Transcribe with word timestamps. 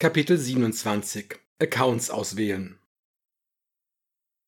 Kapitel 0.00 0.38
27 0.38 1.40
Accounts 1.58 2.08
auswählen 2.08 2.78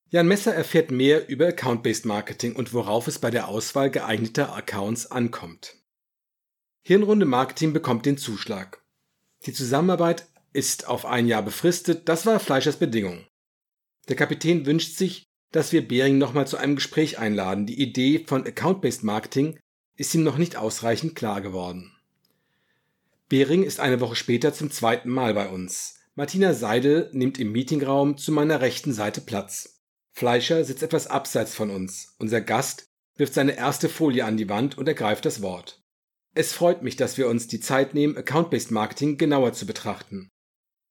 Jan 0.07 0.25
Messer 0.25 0.55
erfährt 0.55 0.91
mehr 0.91 1.27
über 1.27 1.47
Account-Based 1.47 2.05
Marketing 2.05 2.55
und 2.55 2.71
worauf 2.71 3.09
es 3.09 3.19
bei 3.19 3.31
der 3.31 3.49
Auswahl 3.49 3.91
geeigneter 3.91 4.55
Accounts 4.55 5.11
ankommt. 5.11 5.75
Hirnrunde 6.83 7.25
Marketing 7.25 7.73
bekommt 7.73 8.05
den 8.05 8.17
Zuschlag. 8.17 8.81
Die 9.45 9.51
Zusammenarbeit 9.51 10.29
ist 10.53 10.87
auf 10.87 11.05
ein 11.05 11.27
Jahr 11.27 11.43
befristet, 11.43 12.07
das 12.07 12.25
war 12.25 12.39
Fleischers 12.39 12.77
Bedingung. 12.77 13.27
Der 14.07 14.15
Kapitän 14.15 14.65
wünscht 14.65 14.95
sich, 14.95 15.25
dass 15.51 15.73
wir 15.73 15.85
Bering 15.85 16.17
nochmal 16.17 16.47
zu 16.47 16.55
einem 16.55 16.75
Gespräch 16.77 17.19
einladen. 17.19 17.65
Die 17.65 17.81
Idee 17.81 18.23
von 18.25 18.47
Account-Based 18.47 19.03
Marketing 19.03 19.59
ist 19.97 20.15
ihm 20.15 20.23
noch 20.23 20.37
nicht 20.37 20.55
ausreichend 20.55 21.13
klar 21.15 21.41
geworden. 21.41 21.91
Bering 23.31 23.63
ist 23.63 23.79
eine 23.79 24.01
Woche 24.01 24.17
später 24.17 24.53
zum 24.53 24.71
zweiten 24.71 25.07
Mal 25.07 25.33
bei 25.33 25.47
uns. 25.47 25.95
Martina 26.15 26.53
Seidel 26.53 27.09
nimmt 27.13 27.39
im 27.39 27.53
Meetingraum 27.53 28.17
zu 28.17 28.33
meiner 28.33 28.59
rechten 28.59 28.91
Seite 28.91 29.21
Platz. 29.21 29.79
Fleischer 30.11 30.65
sitzt 30.65 30.83
etwas 30.83 31.07
abseits 31.07 31.55
von 31.55 31.69
uns. 31.69 32.13
Unser 32.19 32.41
Gast 32.41 32.89
wirft 33.15 33.33
seine 33.33 33.55
erste 33.55 33.87
Folie 33.87 34.25
an 34.25 34.35
die 34.35 34.49
Wand 34.49 34.77
und 34.77 34.85
ergreift 34.85 35.23
das 35.23 35.41
Wort. 35.41 35.81
Es 36.35 36.51
freut 36.51 36.83
mich, 36.83 36.97
dass 36.97 37.17
wir 37.17 37.29
uns 37.29 37.47
die 37.47 37.61
Zeit 37.61 37.93
nehmen, 37.93 38.17
Account-Based 38.17 38.71
Marketing 38.71 39.17
genauer 39.17 39.53
zu 39.53 39.65
betrachten. 39.65 40.27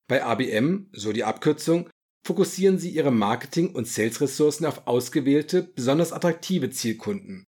Bei 0.08 0.24
ABM, 0.24 0.88
so 0.92 1.12
die 1.12 1.24
Abkürzung, 1.24 1.90
fokussieren 2.26 2.78
sie 2.78 2.88
ihre 2.88 3.12
Marketing- 3.12 3.74
und 3.74 3.86
Sales-Ressourcen 3.86 4.64
auf 4.64 4.86
ausgewählte, 4.86 5.62
besonders 5.62 6.14
attraktive 6.14 6.70
Zielkunden. 6.70 7.44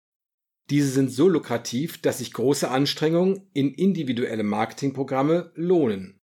Diese 0.71 0.89
sind 0.89 1.11
so 1.11 1.29
lukrativ, 1.29 2.01
dass 2.03 2.19
sich 2.19 2.33
große 2.33 2.71
Anstrengungen 2.71 3.49
in 3.55 3.73
individuelle 3.73 4.43
Marketingprogramme 4.43 5.53
lohnen. 5.55 6.21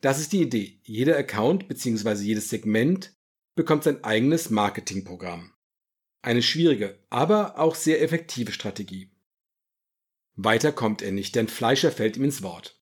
Das 0.00 0.20
ist 0.20 0.32
die 0.32 0.42
Idee. 0.42 0.80
Jeder 0.82 1.16
Account 1.16 1.68
bzw. 1.68 2.22
jedes 2.22 2.50
Segment 2.50 3.16
bekommt 3.56 3.84
sein 3.84 4.04
eigenes 4.04 4.50
Marketingprogramm. 4.50 5.52
Eine 6.22 6.42
schwierige, 6.42 6.98
aber 7.10 7.58
auch 7.58 7.74
sehr 7.74 8.02
effektive 8.02 8.52
Strategie. 8.52 9.10
Weiter 10.36 10.70
kommt 10.70 11.02
er 11.02 11.10
nicht, 11.10 11.34
denn 11.34 11.48
Fleischer 11.48 11.90
fällt 11.90 12.16
ihm 12.16 12.24
ins 12.24 12.42
Wort. 12.42 12.80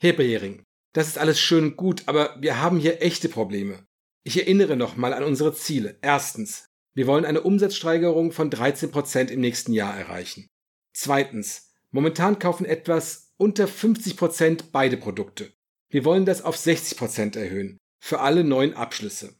Herr 0.00 0.14
Behring, 0.14 0.62
das 0.94 1.08
ist 1.08 1.18
alles 1.18 1.40
schön 1.40 1.64
und 1.64 1.76
gut, 1.76 2.04
aber 2.06 2.36
wir 2.40 2.62
haben 2.62 2.78
hier 2.78 3.02
echte 3.02 3.28
Probleme. 3.28 3.86
Ich 4.22 4.38
erinnere 4.38 4.76
nochmal 4.76 5.12
an 5.12 5.24
unsere 5.24 5.54
Ziele. 5.54 5.98
Erstens, 6.00 6.66
wir 6.94 7.06
wollen 7.06 7.24
eine 7.24 7.42
Umsatzsteigerung 7.42 8.32
von 8.32 8.48
13 8.48 8.90
Prozent 8.90 9.30
im 9.30 9.40
nächsten 9.40 9.72
Jahr 9.72 9.98
erreichen. 9.98 10.46
Zweitens, 10.94 11.72
momentan 11.90 12.38
kaufen 12.38 12.64
etwas 12.64 13.34
unter 13.36 13.66
50 13.66 14.16
Prozent 14.16 14.72
beide 14.72 14.96
Produkte. 14.96 15.52
Wir 15.88 16.04
wollen 16.04 16.24
das 16.24 16.42
auf 16.42 16.56
60 16.56 16.96
Prozent 16.96 17.36
erhöhen, 17.36 17.78
für 17.98 18.20
alle 18.20 18.44
neuen 18.44 18.74
Abschlüsse. 18.74 19.34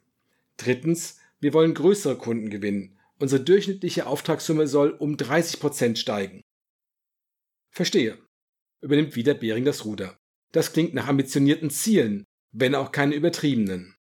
Drittens, 0.56 1.18
wir 1.40 1.54
wollen 1.54 1.74
größere 1.74 2.18
Kunden 2.18 2.50
gewinnen. 2.50 2.98
Unsere 3.18 3.42
durchschnittliche 3.42 4.06
Auftragssumme 4.06 4.66
soll 4.66 4.90
um 4.90 5.16
30 5.16 5.60
Prozent 5.60 5.98
steigen. 5.98 6.42
Verstehe. 7.70 8.18
Übernimmt 8.80 9.16
wieder 9.16 9.34
Bering 9.34 9.64
das 9.64 9.84
Ruder. 9.84 10.18
Das 10.52 10.72
klingt 10.72 10.92
nach 10.92 11.06
ambitionierten 11.06 11.70
Zielen, 11.70 12.24
wenn 12.52 12.74
auch 12.74 12.92
keine 12.92 13.14
übertriebenen. 13.14 13.94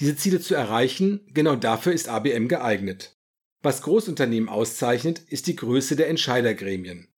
Diese 0.00 0.16
Ziele 0.16 0.40
zu 0.40 0.54
erreichen, 0.54 1.26
genau 1.28 1.56
dafür 1.56 1.92
ist 1.92 2.08
ABM 2.08 2.48
geeignet. 2.48 3.16
Was 3.62 3.82
Großunternehmen 3.82 4.48
auszeichnet, 4.48 5.20
ist 5.28 5.46
die 5.46 5.54
Größe 5.54 5.94
der 5.94 6.08
Entscheidergremien. 6.08 7.08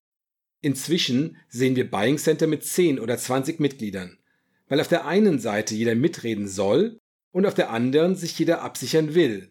Inzwischen 0.61 1.39
sehen 1.49 1.75
wir 1.75 1.91
Buying 1.91 2.19
Center 2.19 2.47
mit 2.47 2.65
10 2.65 3.01
oder 3.01 3.17
20 3.17 3.61
Mitgliedern, 3.61 4.19
weil 4.69 4.81
auf 4.81 4.89
der 4.89 5.07
einen 5.07 5.39
Seite 5.39 5.75
jeder 5.75 5.95
mitreden 5.95 6.47
soll 6.47 6.99
und 7.33 7.47
auf 7.47 7.55
der 7.55 7.71
anderen 7.71 8.15
sich 8.15 8.39
jeder 8.39 8.63
absichern 8.63 9.15
will. 9.15 9.51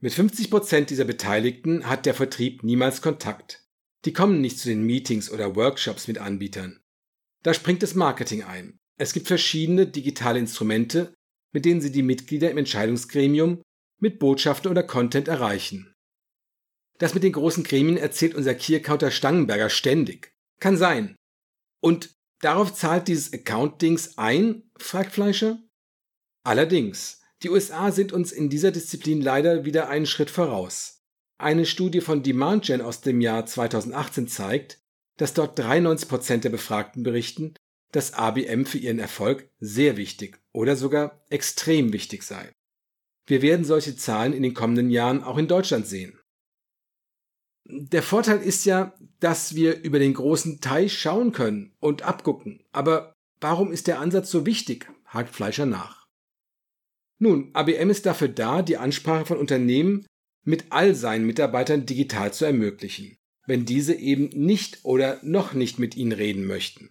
Mit 0.00 0.14
50 0.14 0.50
Prozent 0.50 0.90
dieser 0.90 1.04
Beteiligten 1.04 1.88
hat 1.88 2.06
der 2.06 2.14
Vertrieb 2.14 2.64
niemals 2.64 3.02
Kontakt. 3.02 3.64
Die 4.04 4.12
kommen 4.12 4.40
nicht 4.40 4.58
zu 4.58 4.68
den 4.68 4.82
Meetings 4.82 5.30
oder 5.30 5.54
Workshops 5.54 6.08
mit 6.08 6.18
Anbietern. 6.18 6.80
Da 7.44 7.54
springt 7.54 7.84
das 7.84 7.94
Marketing 7.94 8.42
ein. 8.42 8.78
Es 8.98 9.12
gibt 9.12 9.28
verschiedene 9.28 9.86
digitale 9.86 10.40
Instrumente, 10.40 11.14
mit 11.52 11.64
denen 11.64 11.80
Sie 11.80 11.92
die 11.92 12.02
Mitglieder 12.02 12.50
im 12.50 12.58
Entscheidungsgremium 12.58 13.62
mit 14.00 14.18
Botschaften 14.18 14.70
oder 14.70 14.82
Content 14.82 15.28
erreichen. 15.28 15.91
Das 17.02 17.14
mit 17.14 17.24
den 17.24 17.32
großen 17.32 17.64
Gremien 17.64 17.96
erzählt 17.96 18.36
unser 18.36 18.54
Key-Accounter 18.54 19.10
Stangenberger 19.10 19.70
ständig. 19.70 20.36
Kann 20.60 20.76
sein. 20.76 21.16
Und 21.80 22.14
darauf 22.38 22.72
zahlt 22.72 23.08
dieses 23.08 23.32
Account-Dings 23.32 24.18
ein? 24.18 24.70
fragt 24.76 25.10
Fleischer. 25.10 25.58
Allerdings, 26.44 27.20
die 27.42 27.50
USA 27.50 27.90
sind 27.90 28.12
uns 28.12 28.30
in 28.30 28.50
dieser 28.50 28.70
Disziplin 28.70 29.20
leider 29.20 29.64
wieder 29.64 29.88
einen 29.88 30.06
Schritt 30.06 30.30
voraus. 30.30 31.02
Eine 31.38 31.66
Studie 31.66 32.00
von 32.00 32.22
DemandGen 32.22 32.80
aus 32.80 33.00
dem 33.00 33.20
Jahr 33.20 33.46
2018 33.46 34.28
zeigt, 34.28 34.78
dass 35.16 35.34
dort 35.34 35.58
93% 35.58 36.42
der 36.42 36.50
Befragten 36.50 37.02
berichten, 37.02 37.54
dass 37.90 38.14
ABM 38.14 38.64
für 38.64 38.78
ihren 38.78 39.00
Erfolg 39.00 39.50
sehr 39.58 39.96
wichtig 39.96 40.40
oder 40.52 40.76
sogar 40.76 41.24
extrem 41.30 41.92
wichtig 41.92 42.22
sei. 42.22 42.52
Wir 43.26 43.42
werden 43.42 43.64
solche 43.64 43.96
Zahlen 43.96 44.32
in 44.32 44.44
den 44.44 44.54
kommenden 44.54 44.88
Jahren 44.88 45.24
auch 45.24 45.36
in 45.36 45.48
Deutschland 45.48 45.88
sehen. 45.88 46.16
Der 47.64 48.02
Vorteil 48.02 48.38
ist 48.40 48.64
ja, 48.64 48.94
dass 49.20 49.54
wir 49.54 49.82
über 49.82 49.98
den 49.98 50.14
großen 50.14 50.60
Teich 50.60 50.98
schauen 50.98 51.32
können 51.32 51.74
und 51.80 52.02
abgucken. 52.02 52.64
Aber 52.72 53.12
warum 53.40 53.72
ist 53.72 53.86
der 53.86 54.00
Ansatz 54.00 54.30
so 54.30 54.46
wichtig? 54.46 54.88
hakt 55.06 55.34
Fleischer 55.34 55.66
nach. 55.66 56.06
Nun, 57.18 57.50
ABM 57.52 57.90
ist 57.90 58.06
dafür 58.06 58.28
da, 58.28 58.62
die 58.62 58.78
Ansprache 58.78 59.26
von 59.26 59.38
Unternehmen 59.38 60.06
mit 60.44 60.66
all 60.70 60.94
seinen 60.94 61.24
Mitarbeitern 61.24 61.86
digital 61.86 62.32
zu 62.32 62.44
ermöglichen, 62.44 63.16
wenn 63.46 63.64
diese 63.64 63.94
eben 63.94 64.28
nicht 64.30 64.80
oder 64.84 65.20
noch 65.22 65.52
nicht 65.52 65.78
mit 65.78 65.96
ihnen 65.96 66.12
reden 66.12 66.46
möchten. 66.46 66.90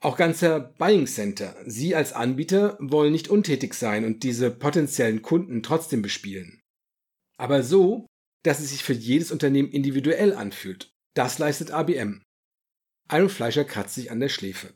Auch 0.00 0.16
ganzer 0.16 0.60
Buying 0.60 1.08
Center. 1.08 1.56
Sie 1.66 1.96
als 1.96 2.12
Anbieter 2.12 2.76
wollen 2.80 3.10
nicht 3.10 3.28
untätig 3.28 3.74
sein 3.74 4.04
und 4.04 4.22
diese 4.22 4.50
potenziellen 4.52 5.22
Kunden 5.22 5.62
trotzdem 5.64 6.02
bespielen. 6.02 6.60
Aber 7.36 7.64
so, 7.64 8.06
dass 8.42 8.60
es 8.60 8.70
sich 8.70 8.84
für 8.84 8.92
jedes 8.92 9.30
Unternehmen 9.30 9.70
individuell 9.70 10.34
anfühlt. 10.34 10.92
Das 11.14 11.38
leistet 11.38 11.70
ABM. 11.70 12.22
Iron 13.10 13.28
Fleischer 13.28 13.64
kratzt 13.64 13.94
sich 13.94 14.10
an 14.10 14.20
der 14.20 14.28
Schläfe. 14.28 14.74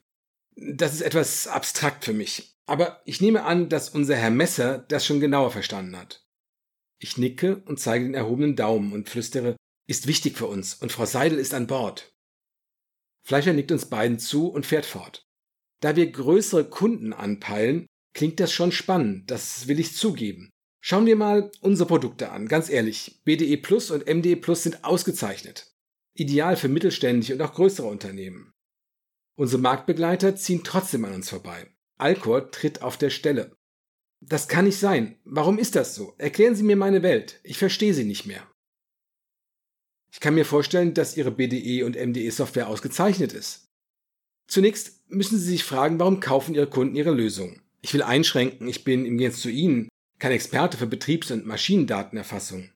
Das 0.57 0.93
ist 0.93 1.03
etwas 1.03 1.47
abstrakt 1.47 2.05
für 2.05 2.13
mich. 2.13 2.55
Aber 2.67 3.03
ich 3.05 3.21
nehme 3.21 3.45
an, 3.45 3.69
dass 3.69 3.91
unser 3.91 4.17
Herr 4.17 4.31
Messer 4.31 4.79
das 4.79 5.05
schon 5.05 5.21
genauer 5.21 5.51
verstanden 5.51 5.97
hat. 5.97 6.25
Ich 6.99 7.19
nicke 7.19 7.57
und 7.67 7.81
zeige 7.81 8.05
den 8.05 8.15
erhobenen 8.15 8.57
Daumen 8.57 8.93
und 8.93 9.09
flüstere, 9.09 9.57
ist 9.89 10.07
wichtig 10.07 10.39
für 10.39 10.47
uns 10.47 10.75
und 10.75 10.93
Frau 10.93 11.05
Seidel 11.05 11.39
ist 11.39 11.55
an 11.55 11.67
Bord. 11.67 12.15
Fleischer 13.25 13.53
nickt 13.53 13.73
uns 13.73 13.87
beiden 13.87 14.19
zu 14.19 14.49
und 14.49 14.67
fährt 14.67 14.87
fort. 14.87 15.25
Da 15.81 15.97
wir 15.97 16.11
größere 16.11 16.69
Kunden 16.69 17.13
anpeilen, 17.13 17.87
klingt 18.15 18.39
das 18.39 18.53
schon 18.53 18.71
spannend, 18.71 19.31
das 19.31 19.67
will 19.67 19.81
ich 19.81 19.97
zugeben. 19.97 20.52
Schauen 20.85 21.07
wir 21.07 21.15
mal 21.15 21.53
unsere 21.61 21.87
Produkte 21.87 22.33
an. 22.33 22.49
Ganz 22.49 22.69
ehrlich, 22.69 23.21
BDE 23.25 23.57
Plus 23.59 23.93
und 23.93 24.13
MDE 24.13 24.35
Plus 24.35 24.65
sind 24.65 24.83
ausgezeichnet. 24.83 25.73
Ideal 26.15 26.57
für 26.57 26.69
mittelständische 26.69 27.35
und 27.35 27.41
auch 27.41 27.55
größere 27.55 27.87
Unternehmen. 27.87 28.51
Unsere 29.39 29.63
Marktbegleiter 29.63 30.35
ziehen 30.35 30.65
trotzdem 30.65 31.05
an 31.05 31.15
uns 31.15 31.31
vorbei. 31.31 31.71
Alcor 31.99 32.51
tritt 32.51 32.83
auf 32.83 32.97
der 32.97 33.11
Stelle. 33.11 33.57
Das 34.21 34.49
kann 34.49 34.65
nicht 34.65 34.77
sein. 34.77 35.21
Warum 35.25 35.61
ist 35.61 35.77
das 35.77 35.95
so? 35.95 36.15
Erklären 36.19 36.57
Sie 36.57 36.65
mir 36.65 36.77
meine 36.77 37.05
Welt. 37.05 37.39
Ich 37.45 37.59
verstehe 37.59 37.95
sie 37.95 38.05
nicht 38.05 38.27
mehr. 38.27 38.45
Ich 40.13 40.19
kann 40.19 40.35
mir 40.35 40.45
vorstellen, 40.45 40.95
dass 40.95 41.17
Ihre 41.17 41.31
BDE 41.31 41.85
und 41.85 41.95
MDE 41.95 42.31
Software 42.33 42.67
ausgezeichnet 42.67 43.33
ist. 43.33 43.69
Zunächst 44.49 45.09
müssen 45.09 45.39
Sie 45.39 45.47
sich 45.47 45.63
fragen, 45.63 46.01
warum 46.01 46.19
kaufen 46.19 46.57
Ihre 46.57 46.67
Kunden 46.69 46.97
Ihre 46.97 47.13
Lösung? 47.13 47.61
Ich 47.83 47.95
will 47.95 48.03
einschränken, 48.03 48.67
ich 48.67 48.83
bin 48.83 49.07
im 49.07 49.17
Gegensatz 49.17 49.43
zu 49.43 49.49
Ihnen 49.49 49.89
kein 50.23 50.31
Experte 50.31 50.77
für 50.77 50.87
Betriebs- 50.87 51.33
und 51.33 51.47
Maschinendatenerfassung. 51.47 52.71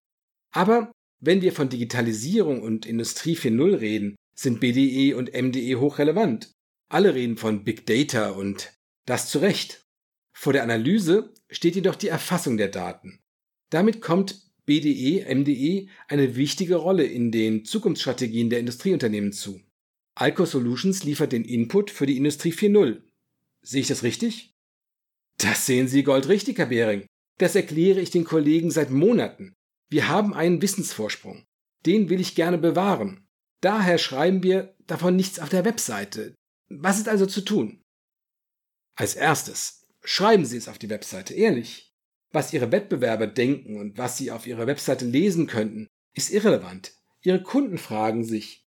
Aber 0.52 0.90
wenn 1.20 1.42
wir 1.42 1.52
von 1.52 1.68
Digitalisierung 1.68 2.60
und 2.60 2.86
Industrie 2.86 3.36
4.0 3.36 3.78
reden, 3.78 4.16
sind 4.36 4.58
BDE 4.58 5.14
und 5.14 5.32
MDE 5.32 5.76
hochrelevant. 5.76 6.50
Alle 6.90 7.14
reden 7.14 7.36
von 7.36 7.62
Big 7.62 7.86
Data 7.86 8.30
und 8.30 8.76
das 9.06 9.30
zu 9.30 9.38
Recht. 9.38 9.84
Vor 10.36 10.54
der 10.54 10.64
Analyse 10.64 11.32
steht 11.48 11.76
jedoch 11.76 11.94
die 11.94 12.08
Erfassung 12.08 12.56
der 12.56 12.66
Daten. 12.66 13.20
Damit 13.70 14.00
kommt 14.00 14.50
BDE, 14.64 15.32
MDE 15.32 15.88
eine 16.08 16.34
wichtige 16.34 16.74
Rolle 16.74 17.04
in 17.04 17.30
den 17.30 17.64
Zukunftsstrategien 17.64 18.50
der 18.50 18.58
Industrieunternehmen 18.58 19.32
zu. 19.32 19.60
Alco 20.16 20.46
Solutions 20.46 21.04
liefert 21.04 21.30
den 21.30 21.44
Input 21.44 21.92
für 21.92 22.06
die 22.06 22.16
Industrie 22.16 22.52
4.0. 22.52 23.02
Sehe 23.62 23.82
ich 23.82 23.86
das 23.86 24.02
richtig? 24.02 24.52
Das 25.38 25.64
sehen 25.64 25.86
Sie 25.86 26.02
goldrichtig, 26.02 26.58
Herr 26.58 26.66
Behring. 26.66 27.06
Das 27.38 27.54
erkläre 27.54 28.00
ich 28.00 28.10
den 28.10 28.24
Kollegen 28.24 28.70
seit 28.70 28.90
Monaten. 28.90 29.54
Wir 29.88 30.08
haben 30.08 30.34
einen 30.34 30.62
Wissensvorsprung. 30.62 31.44
Den 31.84 32.08
will 32.08 32.20
ich 32.20 32.34
gerne 32.34 32.58
bewahren. 32.58 33.26
Daher 33.60 33.98
schreiben 33.98 34.42
wir 34.42 34.74
davon 34.86 35.16
nichts 35.16 35.38
auf 35.38 35.48
der 35.48 35.64
Webseite. 35.64 36.34
Was 36.68 36.98
ist 36.98 37.08
also 37.08 37.26
zu 37.26 37.42
tun? 37.42 37.82
Als 38.96 39.14
erstes, 39.14 39.86
Schreiben 40.08 40.44
Sie 40.44 40.56
es 40.56 40.68
auf 40.68 40.78
die 40.78 40.88
Webseite, 40.88 41.34
ehrlich. 41.34 41.92
Was 42.30 42.52
Ihre 42.52 42.70
Wettbewerber 42.70 43.26
denken 43.26 43.76
und 43.76 43.98
was 43.98 44.16
Sie 44.16 44.30
auf 44.30 44.46
Ihrer 44.46 44.68
Webseite 44.68 45.04
lesen 45.04 45.48
könnten, 45.48 45.88
ist 46.14 46.30
irrelevant. 46.30 46.94
Ihre 47.22 47.42
Kunden 47.42 47.76
fragen 47.76 48.24
sich, 48.24 48.64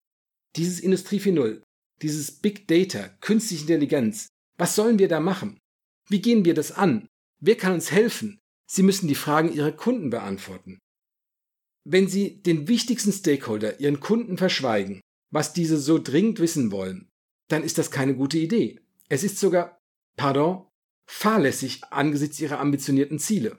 dieses 0.56 0.80
Industrie 0.80 1.20
4.0, 1.20 1.62
dieses 2.02 2.40
Big 2.40 2.66
Data, 2.66 3.08
künstliche 3.20 3.62
Intelligenz, 3.62 4.26
was 4.56 4.74
sollen 4.74 4.98
wir 4.98 5.06
da 5.06 5.20
machen? 5.20 5.60
Wie 6.08 6.20
gehen 6.20 6.44
wir 6.44 6.54
das 6.54 6.72
an? 6.72 7.06
Wer 7.38 7.56
kann 7.56 7.74
uns 7.74 7.92
helfen? 7.92 8.40
Sie 8.70 8.82
müssen 8.82 9.08
die 9.08 9.14
Fragen 9.14 9.52
Ihrer 9.52 9.72
Kunden 9.72 10.10
beantworten. 10.10 10.78
Wenn 11.84 12.06
Sie 12.06 12.42
den 12.42 12.68
wichtigsten 12.68 13.12
Stakeholder, 13.12 13.80
Ihren 13.80 14.00
Kunden, 14.00 14.36
verschweigen, 14.36 15.00
was 15.30 15.52
diese 15.52 15.78
so 15.78 15.98
dringend 15.98 16.38
wissen 16.38 16.70
wollen, 16.70 17.08
dann 17.48 17.62
ist 17.62 17.78
das 17.78 17.90
keine 17.90 18.14
gute 18.14 18.38
Idee. 18.38 18.80
Es 19.08 19.24
ist 19.24 19.38
sogar, 19.38 19.80
pardon, 20.16 20.66
fahrlässig 21.06 21.82
angesichts 21.84 22.40
Ihrer 22.40 22.60
ambitionierten 22.60 23.18
Ziele. 23.18 23.58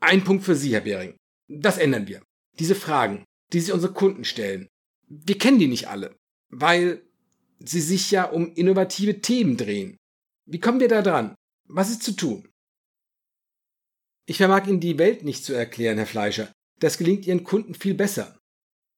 Ein 0.00 0.24
Punkt 0.24 0.44
für 0.44 0.54
Sie, 0.54 0.72
Herr 0.72 0.80
Behring. 0.80 1.16
Das 1.48 1.76
ändern 1.76 2.06
wir. 2.06 2.22
Diese 2.58 2.74
Fragen, 2.74 3.24
die 3.52 3.60
Sie 3.60 3.72
unsere 3.72 3.92
Kunden 3.92 4.24
stellen, 4.24 4.68
wir 5.08 5.38
kennen 5.38 5.58
die 5.58 5.68
nicht 5.68 5.88
alle, 5.88 6.16
weil 6.50 7.02
sie 7.60 7.80
sich 7.80 8.10
ja 8.10 8.24
um 8.24 8.52
innovative 8.54 9.20
Themen 9.20 9.56
drehen. 9.56 9.96
Wie 10.46 10.60
kommen 10.60 10.80
wir 10.80 10.88
da 10.88 11.02
dran? 11.02 11.34
Was 11.64 11.90
ist 11.90 12.02
zu 12.02 12.12
tun? 12.12 12.48
Ich 14.28 14.36
vermag 14.36 14.66
Ihnen 14.66 14.78
die 14.78 14.98
Welt 14.98 15.24
nicht 15.24 15.42
zu 15.42 15.54
erklären, 15.54 15.96
Herr 15.96 16.06
Fleischer. 16.06 16.52
Das 16.80 16.98
gelingt 16.98 17.26
Ihren 17.26 17.44
Kunden 17.44 17.74
viel 17.74 17.94
besser. 17.94 18.38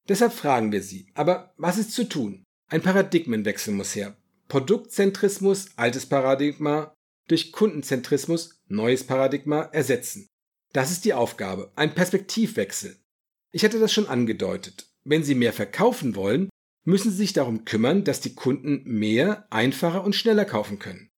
Deshalb 0.09 0.33
fragen 0.33 0.73
wir 0.73 0.83
Sie. 0.83 1.07
Aber 1.15 1.55
was 1.57 1.79
ist 1.79 1.93
zu 1.93 2.09
tun? 2.09 2.43
Ein 2.69 2.83
Paradigmenwechsel 2.83 3.73
muss 3.73 3.95
her. 3.95 4.17
Produktzentrismus, 4.49 5.69
altes 5.77 6.07
Paradigma, 6.07 6.93
durch 7.29 7.53
Kundenzentrismus, 7.53 8.59
neues 8.67 9.05
Paradigma 9.05 9.63
ersetzen. 9.73 10.27
Das 10.73 10.91
ist 10.91 11.05
die 11.05 11.15
Aufgabe, 11.15 11.71
ein 11.77 11.95
Perspektivwechsel. 11.95 12.97
Ich 13.53 13.65
hatte 13.65 13.79
das 13.79 13.93
schon 13.93 14.09
angedeutet. 14.09 14.91
Wenn 15.05 15.23
Sie 15.23 15.37
mehr 15.37 15.53
verkaufen 15.53 16.17
wollen, 16.17 16.51
müssen 16.85 17.13
Sie 17.13 17.19
sich 17.19 17.33
darum 17.33 17.65
kümmern, 17.65 18.03
dass 18.03 18.21
die 18.21 18.35
Kunden 18.35 18.83
mehr, 18.85 19.47
einfacher 19.51 20.03
und 20.03 20.17
schneller 20.17 20.45
kaufen 20.45 20.81
können. 20.81 21.09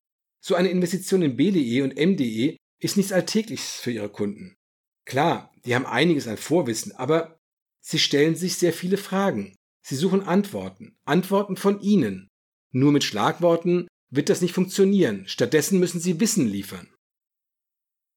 So 0.45 0.55
eine 0.55 0.69
Investition 0.69 1.23
in 1.23 1.37
BDE 1.37 1.81
und 1.83 1.97
MDE 1.97 2.59
ist 2.83 2.97
nichts 2.97 3.13
Alltägliches 3.13 3.81
für 3.81 3.93
Ihre 3.93 4.09
Kunden. 4.09 4.57
Klar, 5.05 5.55
die 5.65 5.75
haben 5.75 5.87
einiges 5.87 6.27
an 6.27 6.37
Vorwissen, 6.37 6.93
aber 6.93 7.39
sie 7.81 7.99
stellen 7.99 8.35
sich 8.35 8.57
sehr 8.57 8.73
viele 8.73 8.97
Fragen. 8.97 9.55
Sie 9.85 9.97
suchen 9.97 10.23
Antworten, 10.23 10.97
Antworten 11.05 11.57
von 11.57 11.81
Ihnen. 11.81 12.29
Nur 12.73 12.93
mit 12.93 13.05
Schlagworten 13.05 13.89
wird 14.11 14.29
das 14.29 14.41
nicht 14.41 14.55
funktionieren. 14.55 15.27
Stattdessen 15.29 15.79
müssen 15.79 16.01
Sie 16.01 16.21
Wissen 16.21 16.47
liefern. 16.47 16.93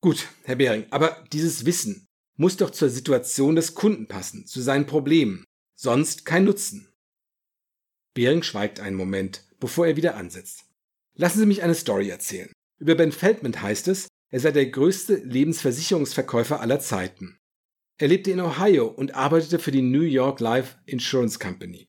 Gut, 0.02 0.28
Herr 0.44 0.56
Behring, 0.56 0.86
aber 0.90 1.24
dieses 1.32 1.66
Wissen 1.66 2.06
muss 2.38 2.58
doch 2.58 2.70
zur 2.72 2.90
Situation 2.90 3.56
des 3.56 3.76
Kunden 3.76 4.08
passen, 4.08 4.46
zu 4.46 4.62
seinen 4.62 4.86
Problemen. 4.86 5.46
Sonst 5.76 6.26
kein 6.26 6.44
Nutzen. 6.44 6.92
Behring 8.14 8.44
schweigt 8.44 8.80
einen 8.80 8.96
Moment, 8.96 9.44
bevor 9.60 9.88
er 9.88 9.96
wieder 9.96 10.16
ansetzt. 10.16 10.66
Lassen 11.16 11.40
Sie 11.40 11.46
mich 11.46 11.64
eine 11.64 11.76
Story 11.76 12.10
erzählen. 12.10 12.52
Über 12.78 12.96
Ben 12.96 13.12
Feldman 13.12 13.62
heißt 13.62 13.88
es, 13.88 14.08
er 14.30 14.40
sei 14.40 14.52
der 14.52 14.66
größte 14.68 15.16
Lebensversicherungsverkäufer 15.16 16.60
aller 16.60 16.80
Zeiten. 16.80 17.38
Er 17.98 18.10
lebte 18.10 18.32
in 18.32 18.42
Ohio 18.42 18.88
und 18.88 19.16
arbeitete 19.16 19.60
für 19.60 19.72
die 19.72 19.82
New 19.82 20.02
York 20.02 20.40
Life 20.40 20.76
Insurance 20.86 21.40
Company. 21.40 21.88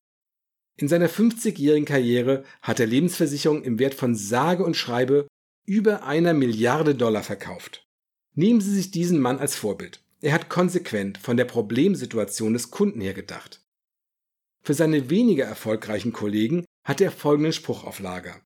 In 0.79 0.89
seiner 0.89 1.09
50-jährigen 1.09 1.87
Karriere 1.87 2.45
hat 2.63 2.81
er 2.81 2.87
Lebensversicherungen 2.87 3.65
im 3.65 3.79
Wert 3.79 3.95
von 3.95 4.15
sage 4.15 4.63
und 4.63 4.77
schreibe 4.77 5.27
über 5.65 6.05
einer 6.05 6.35
Milliarde 6.35 6.95
Dollar 6.95 7.23
verkauft. 7.23 7.87
Nehmen 8.35 8.61
Sie 8.61 8.75
sich 8.75 8.91
diesen 8.91 9.19
Mann 9.19 9.39
als 9.39 9.57
Vorbild. 9.57 10.03
Er 10.21 10.33
hat 10.33 10.49
konsequent 10.49 11.19
von 11.19 11.37
der 11.37 11.47
Problemsituation 11.47 12.53
des 12.53 12.71
Kunden 12.71 13.01
her 13.01 13.15
gedacht. 13.15 13.65
Für 14.63 14.75
seine 14.75 15.11
weniger 15.11 15.45
erfolgreichen 15.45 16.13
Kollegen 16.13 16.65
hat 16.85 17.01
er 17.01 17.11
folgenden 17.11 17.53
Spruch 17.53 17.85
auf 17.85 17.99
Lager. 17.99 18.41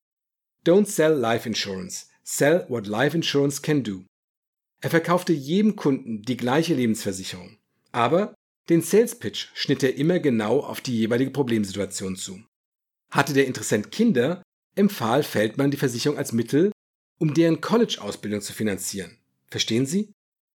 Don't 0.65 0.85
sell 0.85 1.13
life 1.13 1.47
insurance, 1.47 2.07
sell 2.23 2.65
what 2.69 2.87
life 2.87 3.15
insurance 3.15 3.61
can 3.61 3.83
do. 3.83 4.05
Er 4.81 4.89
verkaufte 4.89 5.33
jedem 5.33 5.75
Kunden 5.75 6.23
die 6.23 6.37
gleiche 6.37 6.73
Lebensversicherung, 6.73 7.57
aber 7.91 8.33
den 8.69 8.81
Sales 8.81 9.17
Pitch 9.17 9.49
schnitt 9.53 9.83
er 9.83 9.95
immer 9.95 10.19
genau 10.19 10.59
auf 10.59 10.81
die 10.81 10.97
jeweilige 10.97 11.31
Problemsituation 11.31 12.15
zu. 12.15 12.43
Hatte 13.11 13.33
der 13.33 13.47
Interessent 13.47 13.91
Kinder, 13.91 14.41
empfahl 14.75 15.23
Feldmann 15.23 15.71
die 15.71 15.77
Versicherung 15.77 16.17
als 16.17 16.31
Mittel, 16.31 16.71
um 17.19 17.33
deren 17.33 17.61
College-Ausbildung 17.61 18.41
zu 18.41 18.53
finanzieren. 18.53 19.17
Verstehen 19.47 19.85
Sie? 19.85 20.11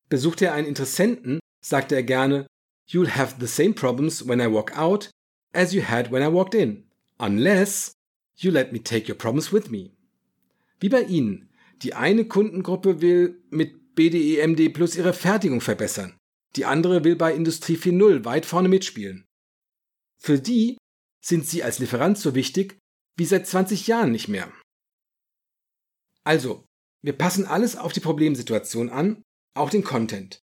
Besuchte 0.08 0.46
er 0.46 0.54
einen 0.54 0.68
Interessenten, 0.68 1.40
sagte 1.60 1.94
er 1.94 2.02
gerne, 2.02 2.46
You'll 2.88 3.16
have 3.16 3.36
the 3.40 3.46
same 3.46 3.74
problems 3.74 4.26
when 4.26 4.40
I 4.40 4.46
walk 4.46 4.76
out 4.76 5.10
as 5.52 5.72
you 5.72 5.82
had 5.82 6.10
when 6.12 6.22
I 6.22 6.32
walked 6.32 6.54
in, 6.54 6.84
unless 7.18 7.92
you 8.36 8.50
let 8.50 8.72
me 8.72 8.78
take 8.78 9.08
your 9.08 9.16
problems 9.16 9.52
with 9.52 9.70
me. 9.70 9.90
Wie 10.80 10.88
bei 10.88 11.02
Ihnen. 11.02 11.48
Die 11.84 11.92
eine 11.92 12.26
Kundengruppe 12.26 13.02
will 13.02 13.44
mit 13.50 13.94
BDEMD 13.94 14.72
Plus 14.72 14.96
ihre 14.96 15.12
Fertigung 15.12 15.60
verbessern. 15.60 16.18
Die 16.56 16.64
andere 16.64 17.04
will 17.04 17.14
bei 17.14 17.34
Industrie 17.34 17.76
4.0 17.76 18.24
weit 18.24 18.46
vorne 18.46 18.70
mitspielen. 18.70 19.26
Für 20.18 20.40
die 20.40 20.78
sind 21.22 21.46
Sie 21.46 21.62
als 21.62 21.80
Lieferant 21.80 22.16
so 22.16 22.34
wichtig 22.34 22.78
wie 23.18 23.26
seit 23.26 23.46
20 23.46 23.86
Jahren 23.86 24.12
nicht 24.12 24.28
mehr. 24.28 24.50
Also, 26.24 26.64
wir 27.02 27.12
passen 27.12 27.44
alles 27.44 27.76
auf 27.76 27.92
die 27.92 28.00
Problemsituation 28.00 28.88
an, 28.88 29.22
auch 29.54 29.68
den 29.68 29.84
Content. 29.84 30.40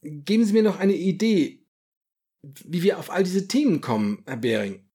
Geben 0.00 0.46
Sie 0.46 0.54
mir 0.54 0.62
noch 0.62 0.78
eine 0.78 0.94
Idee, 0.94 1.66
wie 2.42 2.82
wir 2.82 2.98
auf 2.98 3.10
all 3.10 3.22
diese 3.22 3.48
Themen 3.48 3.82
kommen, 3.82 4.22
Herr 4.26 4.38
Behring. 4.38 4.88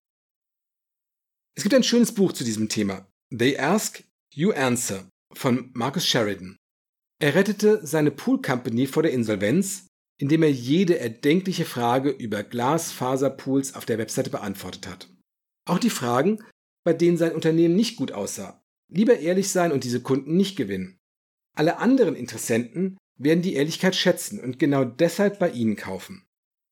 Es 1.54 1.62
gibt 1.62 1.76
ein 1.76 1.84
schönes 1.84 2.12
Buch 2.12 2.32
zu 2.32 2.42
diesem 2.42 2.68
Thema. 2.68 3.08
They 3.30 3.56
Ask, 3.56 4.02
You 4.32 4.50
Answer 4.50 5.08
von 5.34 5.70
Marcus 5.74 6.06
Sheridan. 6.06 6.56
Er 7.20 7.34
rettete 7.34 7.86
seine 7.86 8.10
Pool 8.10 8.42
Company 8.42 8.86
vor 8.86 9.02
der 9.02 9.12
Insolvenz, 9.12 9.86
indem 10.18 10.42
er 10.42 10.52
jede 10.52 10.98
erdenkliche 10.98 11.64
Frage 11.64 12.10
über 12.10 12.42
Glasfaserpools 12.42 13.74
auf 13.74 13.84
der 13.84 13.98
Webseite 13.98 14.30
beantwortet 14.30 14.86
hat. 14.86 15.08
Auch 15.66 15.78
die 15.78 15.90
Fragen, 15.90 16.42
bei 16.84 16.92
denen 16.92 17.16
sein 17.16 17.34
Unternehmen 17.34 17.76
nicht 17.76 17.96
gut 17.96 18.12
aussah. 18.12 18.62
Lieber 18.92 19.18
ehrlich 19.18 19.48
sein 19.48 19.72
und 19.72 19.84
diese 19.84 20.02
Kunden 20.02 20.36
nicht 20.36 20.56
gewinnen. 20.56 20.98
Alle 21.56 21.78
anderen 21.78 22.16
Interessenten 22.16 22.98
werden 23.18 23.42
die 23.42 23.54
Ehrlichkeit 23.54 23.96
schätzen 23.96 24.40
und 24.40 24.58
genau 24.58 24.84
deshalb 24.84 25.38
bei 25.38 25.50
Ihnen 25.50 25.76
kaufen. 25.76 26.24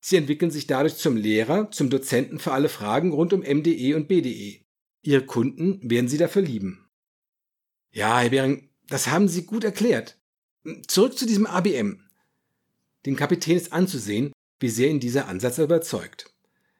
Sie 0.04 0.16
entwickeln 0.16 0.50
sich 0.50 0.66
dadurch 0.66 0.96
zum 0.96 1.16
Lehrer, 1.16 1.70
zum 1.70 1.88
Dozenten 1.88 2.38
für 2.38 2.52
alle 2.52 2.68
Fragen 2.68 3.12
rund 3.12 3.32
um 3.32 3.40
MDE 3.40 3.94
und 3.94 4.08
BDE. 4.08 4.62
Ihre 5.04 5.24
Kunden 5.24 5.78
werden 5.88 6.08
Sie 6.08 6.18
dafür 6.18 6.42
lieben. 6.42 6.88
Ja, 7.92 8.20
Herr 8.20 8.30
Behring, 8.30 8.70
das 8.88 9.08
haben 9.08 9.28
Sie 9.28 9.44
gut 9.44 9.64
erklärt. 9.64 10.18
Zurück 10.88 11.18
zu 11.18 11.26
diesem 11.26 11.46
ABM. 11.46 12.08
Dem 13.04 13.16
Kapitän 13.16 13.56
ist 13.56 13.72
anzusehen, 13.72 14.32
wie 14.60 14.70
sehr 14.70 14.88
ihn 14.88 15.00
dieser 15.00 15.28
Ansatz 15.28 15.58
überzeugt. 15.58 16.32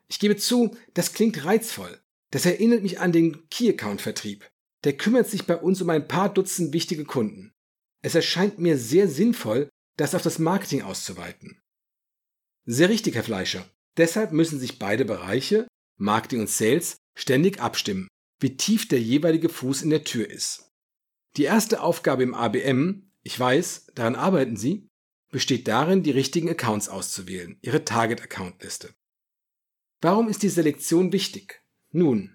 Ich 0.08 0.18
gebe 0.18 0.36
zu, 0.36 0.74
das 0.94 1.12
klingt 1.12 1.44
reizvoll. 1.44 2.00
Das 2.30 2.46
erinnert 2.46 2.82
mich 2.82 2.98
an 2.98 3.12
den 3.12 3.48
Key-Account-Vertrieb. 3.50 4.48
Der 4.84 4.96
kümmert 4.96 5.28
sich 5.28 5.46
bei 5.46 5.56
uns 5.56 5.82
um 5.82 5.90
ein 5.90 6.08
paar 6.08 6.32
Dutzend 6.32 6.72
wichtige 6.72 7.04
Kunden. 7.04 7.52
Es 8.00 8.14
erscheint 8.14 8.58
mir 8.58 8.78
sehr 8.78 9.06
sinnvoll, 9.06 9.68
das 9.96 10.14
auf 10.14 10.22
das 10.22 10.38
Marketing 10.38 10.82
auszuweiten. 10.82 11.60
Sehr 12.64 12.88
richtig, 12.88 13.16
Herr 13.16 13.24
Fleischer. 13.24 13.68
Deshalb 13.98 14.32
müssen 14.32 14.58
sich 14.58 14.78
beide 14.78 15.04
Bereiche, 15.04 15.68
Marketing 15.98 16.40
und 16.40 16.48
Sales, 16.48 16.96
ständig 17.14 17.60
abstimmen, 17.60 18.08
wie 18.40 18.56
tief 18.56 18.88
der 18.88 19.00
jeweilige 19.00 19.50
Fuß 19.50 19.82
in 19.82 19.90
der 19.90 20.04
Tür 20.04 20.28
ist. 20.28 20.71
Die 21.36 21.44
erste 21.44 21.80
Aufgabe 21.80 22.22
im 22.22 22.34
ABM, 22.34 23.10
ich 23.22 23.38
weiß, 23.38 23.92
daran 23.94 24.16
arbeiten 24.16 24.56
Sie, 24.56 24.88
besteht 25.30 25.66
darin, 25.66 26.02
die 26.02 26.10
richtigen 26.10 26.50
Accounts 26.50 26.88
auszuwählen, 26.88 27.58
Ihre 27.62 27.84
Target-Account-Liste. 27.84 28.94
Warum 30.02 30.28
ist 30.28 30.42
die 30.42 30.50
Selektion 30.50 31.12
wichtig? 31.12 31.62
Nun, 31.90 32.34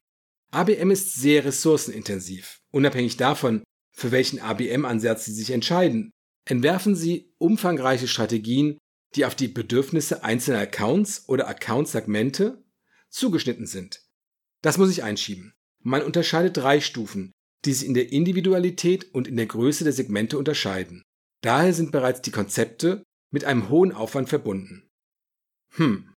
ABM 0.51 0.91
ist 0.91 1.13
sehr 1.13 1.45
ressourcenintensiv. 1.45 2.59
Unabhängig 2.71 3.17
davon, 3.17 3.63
für 3.91 4.11
welchen 4.11 4.39
ABM-Ansatz 4.39 5.25
Sie 5.25 5.33
sich 5.33 5.51
entscheiden, 5.51 6.11
entwerfen 6.45 6.95
Sie 6.95 7.33
umfangreiche 7.37 8.07
Strategien, 8.07 8.79
die 9.15 9.25
auf 9.25 9.35
die 9.35 9.47
Bedürfnisse 9.47 10.23
einzelner 10.23 10.61
Accounts 10.61 11.27
oder 11.27 11.47
Account-Segmente 11.47 12.63
zugeschnitten 13.09 13.67
sind. 13.67 14.01
Das 14.63 14.77
muss 14.77 14.89
ich 14.89 15.03
einschieben. 15.03 15.53
Man 15.83 16.01
unterscheidet 16.01 16.57
drei 16.57 16.81
Stufen, 16.81 17.31
die 17.65 17.73
sich 17.73 17.87
in 17.87 17.93
der 17.93 18.11
Individualität 18.11 19.13
und 19.13 19.27
in 19.27 19.37
der 19.37 19.45
Größe 19.45 19.83
der 19.83 19.93
Segmente 19.93 20.37
unterscheiden. 20.37 21.03
Daher 21.41 21.73
sind 21.73 21.91
bereits 21.91 22.21
die 22.21 22.31
Konzepte 22.31 23.03
mit 23.31 23.45
einem 23.45 23.69
hohen 23.69 23.91
Aufwand 23.91 24.29
verbunden. 24.29 24.87
Hm. 25.75 26.13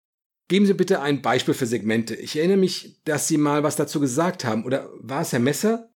Geben 0.49 0.65
Sie 0.65 0.73
bitte 0.73 1.01
ein 1.01 1.21
Beispiel 1.21 1.53
für 1.53 1.65
Segmente. 1.65 2.15
Ich 2.15 2.37
erinnere 2.37 2.57
mich, 2.57 3.01
dass 3.03 3.27
Sie 3.27 3.37
mal 3.37 3.63
was 3.63 3.75
dazu 3.75 3.99
gesagt 3.99 4.45
haben. 4.45 4.63
Oder 4.63 4.89
war 4.99 5.21
es 5.21 5.33
Herr 5.33 5.39
Messer? 5.39 5.91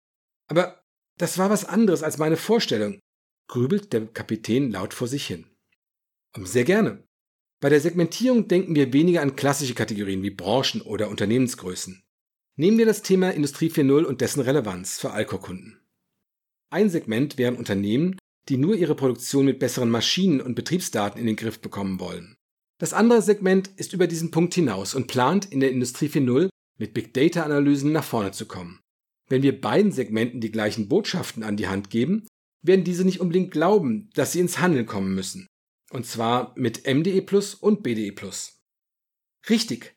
Aber 0.48 0.82
das 1.18 1.38
war 1.38 1.50
was 1.50 1.64
anderes 1.64 2.02
als 2.02 2.18
meine 2.18 2.36
Vorstellung, 2.36 2.98
grübelt 3.48 3.92
der 3.92 4.06
Kapitän 4.06 4.70
laut 4.70 4.94
vor 4.94 5.06
sich 5.06 5.26
hin. 5.26 5.46
Sehr 6.36 6.64
gerne. 6.64 7.04
Bei 7.60 7.68
der 7.68 7.80
Segmentierung 7.80 8.48
denken 8.48 8.74
wir 8.74 8.92
weniger 8.92 9.20
an 9.20 9.36
klassische 9.36 9.74
Kategorien 9.74 10.22
wie 10.22 10.30
Branchen 10.30 10.80
oder 10.80 11.10
Unternehmensgrößen. 11.10 12.02
Nehmen 12.60 12.76
wir 12.76 12.84
das 12.84 13.00
Thema 13.00 13.30
Industrie 13.30 13.70
4.0 13.70 14.04
und 14.04 14.20
dessen 14.20 14.42
Relevanz 14.42 14.98
für 14.98 15.12
Alkokunden. 15.12 15.80
Ein 16.68 16.90
Segment 16.90 17.38
wären 17.38 17.56
Unternehmen, 17.56 18.18
die 18.50 18.58
nur 18.58 18.74
ihre 18.74 18.94
Produktion 18.94 19.46
mit 19.46 19.58
besseren 19.58 19.88
Maschinen 19.88 20.42
und 20.42 20.56
Betriebsdaten 20.56 21.18
in 21.18 21.26
den 21.26 21.36
Griff 21.36 21.62
bekommen 21.62 22.00
wollen. 22.00 22.36
Das 22.78 22.92
andere 22.92 23.22
Segment 23.22 23.68
ist 23.76 23.94
über 23.94 24.06
diesen 24.06 24.30
Punkt 24.30 24.52
hinaus 24.52 24.94
und 24.94 25.06
plant 25.06 25.50
in 25.50 25.60
der 25.60 25.70
Industrie 25.70 26.08
4.0 26.08 26.50
mit 26.78 26.92
Big 26.92 27.14
Data 27.14 27.44
Analysen 27.44 27.92
nach 27.92 28.04
vorne 28.04 28.32
zu 28.32 28.44
kommen. 28.44 28.78
Wenn 29.30 29.42
wir 29.42 29.58
beiden 29.58 29.90
Segmenten 29.90 30.42
die 30.42 30.52
gleichen 30.52 30.86
Botschaften 30.86 31.42
an 31.42 31.56
die 31.56 31.68
Hand 31.68 31.88
geben, 31.88 32.26
werden 32.60 32.84
diese 32.84 33.06
nicht 33.06 33.20
unbedingt 33.20 33.52
glauben, 33.52 34.10
dass 34.12 34.32
sie 34.32 34.40
ins 34.40 34.58
Handeln 34.58 34.84
kommen 34.84 35.14
müssen. 35.14 35.46
Und 35.92 36.04
zwar 36.04 36.52
mit 36.58 36.86
MDE 36.86 37.22
Plus 37.22 37.54
und 37.54 37.82
BDE 37.82 38.12
Plus. 38.12 38.60
Richtig. 39.48 39.94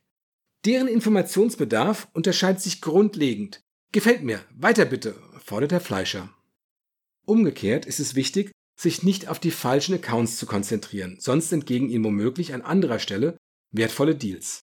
Deren 0.65 0.87
Informationsbedarf 0.87 2.07
unterscheidet 2.13 2.61
sich 2.61 2.79
grundlegend. 2.79 3.61
Gefällt 3.91 4.23
mir. 4.23 4.41
Weiter 4.55 4.85
bitte, 4.85 5.15
fordert 5.43 5.71
der 5.71 5.81
Fleischer. 5.81 6.29
Umgekehrt 7.25 7.85
ist 7.85 7.99
es 7.99 8.15
wichtig, 8.15 8.51
sich 8.79 9.03
nicht 9.03 9.27
auf 9.27 9.39
die 9.39 9.51
falschen 9.51 9.95
Accounts 9.95 10.37
zu 10.37 10.45
konzentrieren, 10.45 11.17
sonst 11.19 11.51
entgegen 11.51 11.89
Ihnen 11.89 12.03
womöglich 12.03 12.53
an 12.53 12.61
anderer 12.61 12.99
Stelle 12.99 13.37
wertvolle 13.71 14.15
Deals. 14.15 14.61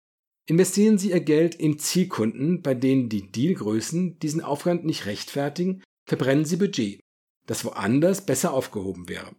Investieren 0.47 0.99
Sie 0.99 1.11
Ihr 1.11 1.21
Geld 1.21 1.55
in 1.55 1.79
Zielkunden, 1.79 2.63
bei 2.63 2.75
denen 2.75 3.09
die 3.09 3.31
Dealgrößen 3.31 4.19
diesen 4.19 4.41
Aufwand 4.41 4.85
nicht 4.85 5.07
rechtfertigen, 5.07 5.83
verbrennen 6.07 6.45
Sie 6.45 6.57
Budget, 6.57 7.01
das 7.47 7.65
woanders 7.65 8.25
besser 8.25 8.53
aufgehoben 8.53 9.09
wäre. 9.09 9.35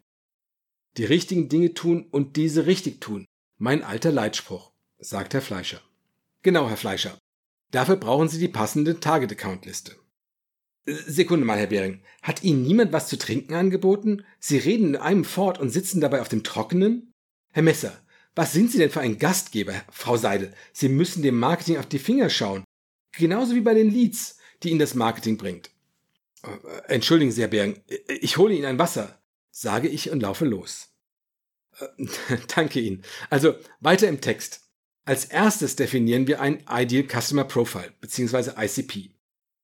Die 0.98 1.06
richtigen 1.06 1.50
Dinge 1.50 1.74
tun 1.74 2.06
und 2.12 2.36
diese 2.36 2.66
richtig 2.66 3.02
tun. 3.02 3.26
Mein 3.58 3.84
alter 3.84 4.12
Leitspruch, 4.12 4.72
sagt 5.00 5.34
Herr 5.34 5.42
Fleischer. 5.42 5.82
Genau, 6.42 6.70
Herr 6.70 6.78
Fleischer. 6.78 7.18
Dafür 7.72 7.98
brauchen 7.98 8.30
Sie 8.30 8.40
die 8.40 8.48
passende 8.48 9.00
Target-Account-Liste. 9.00 9.96
Sekunde 10.86 11.46
mal, 11.46 11.60
Herr 11.60 11.68
Behring. 11.68 12.02
Hat 12.22 12.44
Ihnen 12.44 12.64
niemand 12.64 12.92
was 12.92 13.08
zu 13.08 13.18
trinken 13.18 13.54
angeboten? 13.54 14.26
Sie 14.40 14.58
reden 14.58 14.90
in 14.90 14.96
einem 14.96 15.26
fort 15.26 15.60
und 15.60 15.70
sitzen 15.70 16.02
dabei 16.02 16.22
auf 16.22 16.30
dem 16.30 16.44
Trockenen? 16.44 17.14
Herr 17.52 17.64
Messer, 17.64 18.02
was 18.36 18.54
sind 18.54 18.72
Sie 18.72 18.78
denn 18.78 18.90
für 18.90 19.02
ein 19.02 19.20
Gastgeber, 19.20 19.74
Frau 19.92 20.18
Seidel? 20.18 20.54
Sie 20.72 20.90
müssen 20.90 21.22
dem 21.22 21.38
Marketing 21.38 21.78
auf 21.78 21.86
die 21.86 22.00
Finger 22.00 22.30
schauen. 22.30 22.64
Genauso 23.18 23.56
wie 23.56 23.62
bei 23.62 23.74
den 23.74 23.92
Leads, 23.92 24.38
die 24.64 24.70
Ihnen 24.70 24.80
das 24.80 24.96
Marketing 24.96 25.38
bringt. 25.38 25.70
Äh, 26.44 26.94
entschuldigen 26.94 27.32
Sie, 27.32 27.42
Herr 27.42 27.50
Behring, 27.50 27.82
ich 28.08 28.38
hole 28.38 28.54
Ihnen 28.54 28.66
ein 28.66 28.80
Wasser, 28.80 29.20
sage 29.52 29.90
ich 29.90 30.10
und 30.10 30.22
laufe 30.22 30.46
los. 30.46 30.90
Äh, 31.80 32.08
danke 32.56 32.80
Ihnen. 32.80 33.04
Also 33.30 33.56
weiter 33.80 34.08
im 34.08 34.22
Text. 34.22 34.69
Als 35.10 35.26
erstes 35.26 35.76
definieren 35.76 36.28
wir 36.28 36.40
ein 36.40 36.64
Ideal 36.70 37.04
Customer 37.04 37.44
Profile 37.44 37.92
bzw. 38.00 38.52
ICP. 38.64 39.10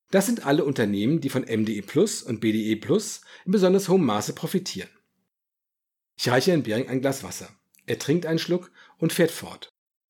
Das 0.09 0.25
sind 0.25 0.43
alle 0.43 0.65
Unternehmen, 0.65 1.21
die 1.21 1.29
von 1.29 1.43
MDE 1.43 1.83
Plus 1.83 2.23
und 2.23 2.39
BDE 2.41 2.77
Plus 2.77 3.21
in 3.45 3.51
besonders 3.51 3.87
hohem 3.87 4.03
Maße 4.05 4.33
profitieren. 4.33 4.89
Ich 6.17 6.27
reiche 6.29 6.49
Herrn 6.49 6.63
Bering 6.63 6.87
ein 6.89 6.99
Glas 6.99 7.21
Wasser. 7.21 7.47
Er 7.85 7.99
trinkt 7.99 8.25
einen 8.25 8.39
Schluck 8.39 8.71
und 8.97 9.13
fährt 9.13 9.29
fort. 9.29 9.69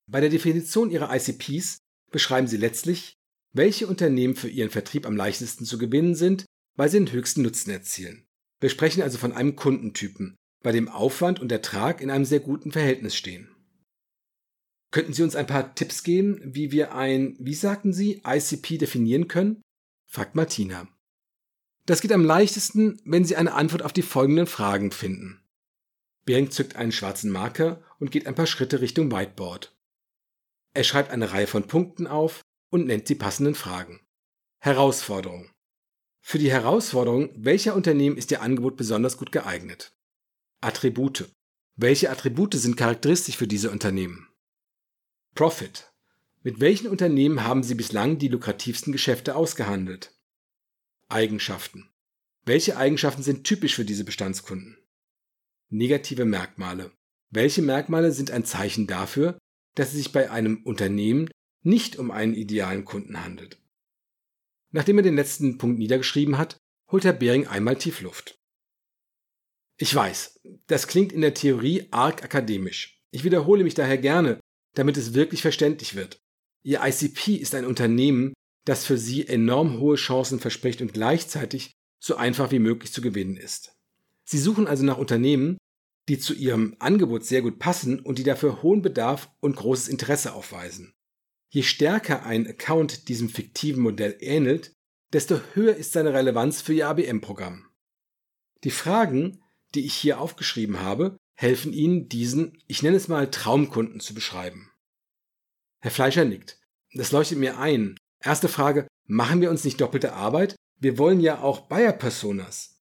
Bei 0.09 0.21
der 0.21 0.29
Definition 0.29 0.89
ihrer 0.89 1.13
ICPs 1.13 1.79
beschreiben 2.11 2.47
sie 2.47 2.55
letztlich, 2.55 3.17
welche 3.51 3.87
Unternehmen 3.87 4.37
für 4.37 4.47
ihren 4.47 4.69
Vertrieb 4.69 5.05
am 5.05 5.17
leichtesten 5.17 5.65
zu 5.65 5.77
gewinnen 5.77 6.15
sind, 6.15 6.45
weil 6.77 6.87
sie 6.87 6.99
den 6.99 7.11
höchsten 7.11 7.41
Nutzen 7.41 7.71
erzielen. 7.71 8.25
Wir 8.61 8.69
sprechen 8.69 9.03
also 9.03 9.17
von 9.17 9.33
einem 9.33 9.57
Kundentypen, 9.57 10.37
bei 10.63 10.71
dem 10.71 10.87
Aufwand 10.87 11.41
und 11.41 11.51
Ertrag 11.51 11.99
in 11.99 12.09
einem 12.09 12.23
sehr 12.23 12.39
guten 12.39 12.71
Verhältnis 12.71 13.17
stehen. 13.17 13.49
Könnten 14.95 15.11
Sie 15.11 15.23
uns 15.23 15.35
ein 15.35 15.45
paar 15.45 15.75
Tipps 15.75 16.03
geben, 16.03 16.39
wie 16.41 16.71
wir 16.71 16.95
ein, 16.95 17.35
wie 17.37 17.53
sagten 17.53 17.91
Sie, 17.91 18.21
ICP 18.25 18.77
definieren 18.77 19.27
können? 19.27 19.61
fragt 20.09 20.35
Martina. 20.35 20.87
Das 21.85 21.99
geht 21.99 22.13
am 22.13 22.23
leichtesten, 22.23 23.01
wenn 23.03 23.25
Sie 23.25 23.35
eine 23.35 23.55
Antwort 23.55 23.81
auf 23.81 23.91
die 23.91 24.03
folgenden 24.03 24.47
Fragen 24.47 24.91
finden. 24.91 25.43
Bering 26.23 26.49
zückt 26.49 26.77
einen 26.77 26.93
schwarzen 26.93 27.29
Marker 27.29 27.83
und 27.99 28.09
geht 28.09 28.25
ein 28.25 28.35
paar 28.35 28.47
Schritte 28.47 28.79
Richtung 28.79 29.11
Whiteboard. 29.11 29.75
Er 30.73 30.85
schreibt 30.85 31.11
eine 31.11 31.33
Reihe 31.33 31.47
von 31.47 31.67
Punkten 31.67 32.07
auf 32.07 32.39
und 32.69 32.87
nennt 32.87 33.09
die 33.09 33.15
passenden 33.15 33.55
Fragen. 33.55 33.99
Herausforderung. 34.61 35.51
Für 36.21 36.39
die 36.39 36.51
Herausforderung, 36.53 37.31
welcher 37.35 37.75
Unternehmen 37.75 38.15
ist 38.15 38.31
Ihr 38.31 38.41
Angebot 38.41 38.77
besonders 38.77 39.17
gut 39.17 39.33
geeignet? 39.33 39.93
Attribute. 40.61 41.29
Welche 41.75 42.09
Attribute 42.09 42.53
sind 42.53 42.77
charakteristisch 42.77 43.35
für 43.35 43.45
diese 43.45 43.71
Unternehmen? 43.71 44.29
Profit. 45.35 45.91
Mit 46.43 46.61
welchen 46.61 46.87
Unternehmen 46.87 47.43
haben 47.43 47.61
Sie 47.61 47.75
bislang 47.75 48.17
die 48.17 48.29
lukrativsten 48.29 48.93
Geschäfte 48.93 49.35
ausgehandelt? 49.35 50.13
Eigenschaften. 51.09 51.89
Welche 52.45 52.77
Eigenschaften 52.77 53.21
sind 53.21 53.43
typisch 53.43 53.75
für 53.75 53.83
diese 53.83 54.05
Bestandskunden? 54.05 54.77
Negative 55.67 56.23
Merkmale. 56.23 56.93
Welche 57.31 57.61
Merkmale 57.61 58.13
sind 58.13 58.31
ein 58.31 58.45
Zeichen 58.45 58.87
dafür, 58.87 59.37
dass 59.75 59.89
es 59.89 59.95
sich 59.95 60.13
bei 60.13 60.31
einem 60.31 60.63
Unternehmen 60.63 61.29
nicht 61.63 61.97
um 61.97 62.11
einen 62.11 62.33
idealen 62.33 62.85
Kunden 62.85 63.21
handelt? 63.21 63.61
Nachdem 64.71 64.99
er 64.99 65.03
den 65.03 65.17
letzten 65.17 65.57
Punkt 65.57 65.79
niedergeschrieben 65.79 66.37
hat, 66.37 66.55
holt 66.89 67.03
Herr 67.03 67.11
Behring 67.11 67.45
einmal 67.45 67.75
tief 67.75 67.99
Luft. 67.99 68.39
Ich 69.77 69.93
weiß, 69.93 70.39
das 70.67 70.87
klingt 70.87 71.11
in 71.11 71.19
der 71.19 71.33
Theorie 71.33 71.89
arg 71.91 72.23
akademisch. 72.23 73.01
Ich 73.11 73.25
wiederhole 73.25 73.65
mich 73.65 73.73
daher 73.73 73.97
gerne, 73.97 74.39
damit 74.75 74.97
es 74.97 75.13
wirklich 75.13 75.41
verständlich 75.41 75.95
wird. 75.95 76.19
Ihr 76.63 76.81
ICP 76.83 77.35
ist 77.35 77.55
ein 77.55 77.65
Unternehmen, 77.65 78.33
das 78.65 78.85
für 78.85 78.97
Sie 78.97 79.27
enorm 79.27 79.79
hohe 79.79 79.95
Chancen 79.95 80.39
verspricht 80.39 80.81
und 80.81 80.93
gleichzeitig 80.93 81.73
so 81.99 82.15
einfach 82.15 82.51
wie 82.51 82.59
möglich 82.59 82.91
zu 82.91 83.01
gewinnen 83.01 83.37
ist. 83.37 83.75
Sie 84.25 84.39
suchen 84.39 84.67
also 84.67 84.83
nach 84.83 84.97
Unternehmen, 84.97 85.57
die 86.07 86.19
zu 86.19 86.33
Ihrem 86.33 86.75
Angebot 86.79 87.25
sehr 87.25 87.41
gut 87.41 87.59
passen 87.59 87.99
und 87.99 88.19
die 88.19 88.23
dafür 88.23 88.61
hohen 88.61 88.81
Bedarf 88.81 89.29
und 89.39 89.55
großes 89.55 89.87
Interesse 89.87 90.33
aufweisen. 90.33 90.93
Je 91.49 91.63
stärker 91.63 92.25
ein 92.25 92.47
Account 92.47 93.07
diesem 93.07 93.29
fiktiven 93.29 93.81
Modell 93.81 94.17
ähnelt, 94.19 94.73
desto 95.13 95.39
höher 95.53 95.75
ist 95.75 95.93
seine 95.93 96.13
Relevanz 96.13 96.61
für 96.61 96.73
Ihr 96.73 96.89
ABM-Programm. 96.89 97.69
Die 98.63 98.71
Fragen, 98.71 99.41
die 99.73 99.85
ich 99.85 99.93
hier 99.93 100.19
aufgeschrieben 100.19 100.81
habe, 100.81 101.17
helfen 101.35 101.73
Ihnen, 101.73 102.09
diesen, 102.09 102.57
ich 102.67 102.81
nenne 102.81 102.97
es 102.97 103.07
mal 103.07 103.29
Traumkunden 103.29 103.99
zu 103.99 104.13
beschreiben. 104.13 104.71
Herr 105.81 105.91
Fleischer 105.91 106.25
nickt. 106.25 106.59
Das 106.93 107.11
leuchtet 107.11 107.37
mir 107.37 107.59
ein. 107.59 107.97
Erste 108.21 108.47
Frage, 108.47 108.87
machen 109.05 109.41
wir 109.41 109.51
uns 109.51 109.63
nicht 109.63 109.79
doppelte 109.79 110.13
Arbeit? 110.13 110.55
Wir 110.79 110.97
wollen 110.97 111.19
ja 111.19 111.41
auch 111.41 111.67
Buyer-Personas. 111.67 112.81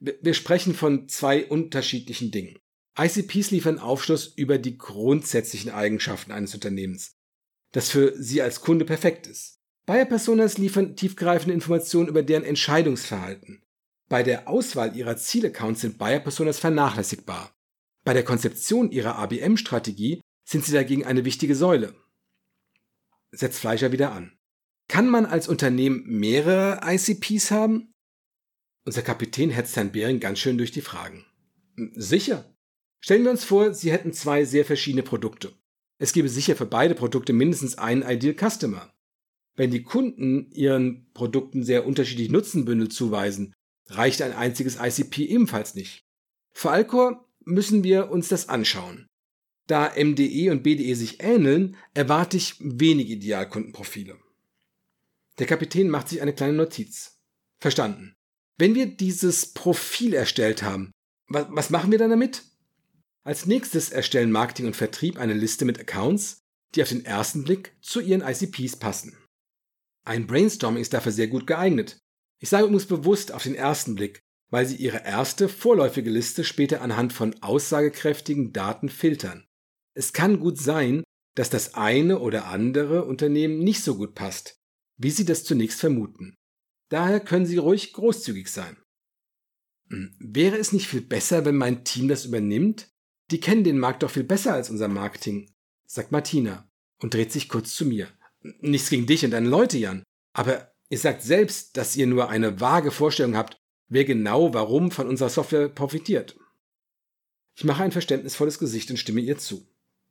Wir 0.00 0.34
sprechen 0.34 0.74
von 0.74 1.08
zwei 1.08 1.46
unterschiedlichen 1.46 2.30
Dingen. 2.30 2.58
ICPs 2.98 3.50
liefern 3.50 3.78
Aufschluss 3.78 4.26
über 4.26 4.58
die 4.58 4.78
grundsätzlichen 4.78 5.70
Eigenschaften 5.70 6.30
eines 6.30 6.54
Unternehmens, 6.54 7.16
das 7.72 7.90
für 7.90 8.14
Sie 8.16 8.40
als 8.40 8.60
Kunde 8.60 8.84
perfekt 8.84 9.26
ist. 9.26 9.58
Buyer-Personas 9.86 10.58
liefern 10.58 10.94
tiefgreifende 10.94 11.54
Informationen 11.54 12.08
über 12.08 12.22
deren 12.22 12.44
Entscheidungsverhalten. 12.44 13.62
Bei 14.08 14.22
der 14.22 14.48
Auswahl 14.48 14.96
Ihrer 14.96 15.16
Zielaccounts 15.16 15.80
sind 15.80 15.98
Buyer-Personas 15.98 16.58
vernachlässigbar. 16.58 17.53
Bei 18.04 18.12
der 18.12 18.24
Konzeption 18.24 18.90
Ihrer 18.90 19.16
ABM-Strategie 19.16 20.20
sind 20.46 20.64
sie 20.64 20.72
dagegen 20.72 21.04
eine 21.04 21.24
wichtige 21.24 21.54
Säule 21.54 21.94
setzt 23.36 23.60
Fleischer 23.60 23.92
wieder 23.92 24.12
an. 24.12 24.32
Kann 24.88 25.08
man 25.08 25.26
als 25.26 25.48
Unternehmen 25.48 26.04
mehrere 26.06 26.80
ICPs 26.84 27.50
haben? 27.50 27.92
Unser 28.84 29.02
Kapitän 29.02 29.50
hetzt 29.50 29.76
Herrn 29.76 29.92
Behring 29.92 30.20
ganz 30.20 30.38
schön 30.38 30.58
durch 30.58 30.72
die 30.72 30.82
Fragen. 30.82 31.24
Sicher. 31.94 32.54
Stellen 33.00 33.24
wir 33.24 33.30
uns 33.30 33.44
vor, 33.44 33.74
Sie 33.74 33.92
hätten 33.92 34.12
zwei 34.12 34.44
sehr 34.44 34.64
verschiedene 34.64 35.02
Produkte. 35.02 35.52
Es 35.98 36.12
gäbe 36.12 36.28
sicher 36.28 36.56
für 36.56 36.66
beide 36.66 36.94
Produkte 36.94 37.32
mindestens 37.32 37.78
einen 37.78 38.02
Ideal 38.02 38.34
Customer. 38.34 38.92
Wenn 39.56 39.70
die 39.70 39.82
Kunden 39.82 40.50
ihren 40.50 41.10
Produkten 41.12 41.62
sehr 41.62 41.86
unterschiedliche 41.86 42.32
Nutzenbündel 42.32 42.88
zuweisen, 42.88 43.54
reicht 43.88 44.20
ein 44.20 44.32
einziges 44.32 44.78
ICP 44.80 45.26
ebenfalls 45.26 45.74
nicht. 45.74 46.02
Für 46.52 46.70
Alcor 46.70 47.28
müssen 47.44 47.84
wir 47.84 48.10
uns 48.10 48.28
das 48.28 48.48
anschauen. 48.48 49.06
Da 49.66 49.92
MDE 49.96 50.50
und 50.50 50.62
BDE 50.62 50.94
sich 50.94 51.22
ähneln, 51.22 51.76
erwarte 51.94 52.36
ich 52.36 52.56
wenig 52.60 53.08
Idealkundenprofile. 53.08 54.18
Der 55.38 55.46
Kapitän 55.46 55.88
macht 55.88 56.08
sich 56.08 56.20
eine 56.20 56.34
kleine 56.34 56.52
Notiz. 56.52 57.18
Verstanden. 57.60 58.14
Wenn 58.58 58.74
wir 58.74 58.86
dieses 58.86 59.52
Profil 59.52 60.14
erstellt 60.14 60.62
haben, 60.62 60.92
was, 61.28 61.70
machen 61.70 61.90
wir 61.90 61.98
dann 61.98 62.10
damit? 62.10 62.42
Als 63.24 63.46
nächstes 63.46 63.90
erstellen 63.90 64.30
Marketing 64.30 64.66
und 64.66 64.76
Vertrieb 64.76 65.18
eine 65.18 65.32
Liste 65.32 65.64
mit 65.64 65.80
Accounts, 65.80 66.42
die 66.74 66.82
auf 66.82 66.90
den 66.90 67.04
ersten 67.04 67.44
Blick 67.44 67.74
zu 67.80 68.00
ihren 68.00 68.20
ICPs 68.20 68.76
passen. 68.76 69.16
Ein 70.04 70.26
Brainstorming 70.26 70.82
ist 70.82 70.92
dafür 70.92 71.12
sehr 71.12 71.28
gut 71.28 71.46
geeignet. 71.46 71.98
Ich 72.38 72.50
sage 72.50 72.64
übrigens 72.64 72.86
bewusst 72.86 73.32
auf 73.32 73.42
den 73.42 73.54
ersten 73.54 73.94
Blick, 73.94 74.20
weil 74.54 74.66
sie 74.66 74.76
ihre 74.76 75.04
erste 75.04 75.48
vorläufige 75.48 76.10
Liste 76.10 76.44
später 76.44 76.80
anhand 76.80 77.12
von 77.12 77.34
aussagekräftigen 77.42 78.52
Daten 78.52 78.88
filtern. 78.88 79.48
Es 79.94 80.12
kann 80.12 80.38
gut 80.38 80.60
sein, 80.60 81.02
dass 81.34 81.50
das 81.50 81.74
eine 81.74 82.20
oder 82.20 82.46
andere 82.46 83.04
Unternehmen 83.04 83.58
nicht 83.58 83.82
so 83.82 83.96
gut 83.96 84.14
passt, 84.14 84.54
wie 84.96 85.10
Sie 85.10 85.24
das 85.24 85.42
zunächst 85.42 85.80
vermuten. 85.80 86.36
Daher 86.88 87.18
können 87.18 87.46
Sie 87.46 87.56
ruhig 87.56 87.94
großzügig 87.94 88.46
sein. 88.46 88.76
Hm, 89.88 90.14
wäre 90.20 90.56
es 90.56 90.72
nicht 90.72 90.86
viel 90.86 91.00
besser, 91.00 91.44
wenn 91.44 91.56
mein 91.56 91.82
Team 91.82 92.06
das 92.06 92.24
übernimmt? 92.24 92.92
Die 93.32 93.40
kennen 93.40 93.64
den 93.64 93.80
Markt 93.80 94.04
doch 94.04 94.10
viel 94.12 94.22
besser 94.22 94.54
als 94.54 94.70
unser 94.70 94.86
Marketing, 94.86 95.52
sagt 95.84 96.12
Martina 96.12 96.70
und 97.02 97.12
dreht 97.12 97.32
sich 97.32 97.48
kurz 97.48 97.74
zu 97.74 97.86
mir. 97.86 98.06
Nichts 98.60 98.88
gegen 98.88 99.06
dich 99.06 99.24
und 99.24 99.32
deine 99.32 99.48
Leute, 99.48 99.78
Jan, 99.78 100.04
aber 100.32 100.72
ihr 100.90 100.98
sagt 101.00 101.22
selbst, 101.22 101.76
dass 101.76 101.96
ihr 101.96 102.06
nur 102.06 102.28
eine 102.28 102.60
vage 102.60 102.92
Vorstellung 102.92 103.36
habt, 103.36 103.58
wer 103.88 104.04
genau 104.04 104.54
warum 104.54 104.90
von 104.90 105.08
unserer 105.08 105.30
Software 105.30 105.68
profitiert. 105.68 106.36
Ich 107.56 107.64
mache 107.64 107.82
ein 107.82 107.92
verständnisvolles 107.92 108.58
Gesicht 108.58 108.90
und 108.90 108.96
stimme 108.96 109.20
ihr 109.20 109.38
zu. 109.38 109.66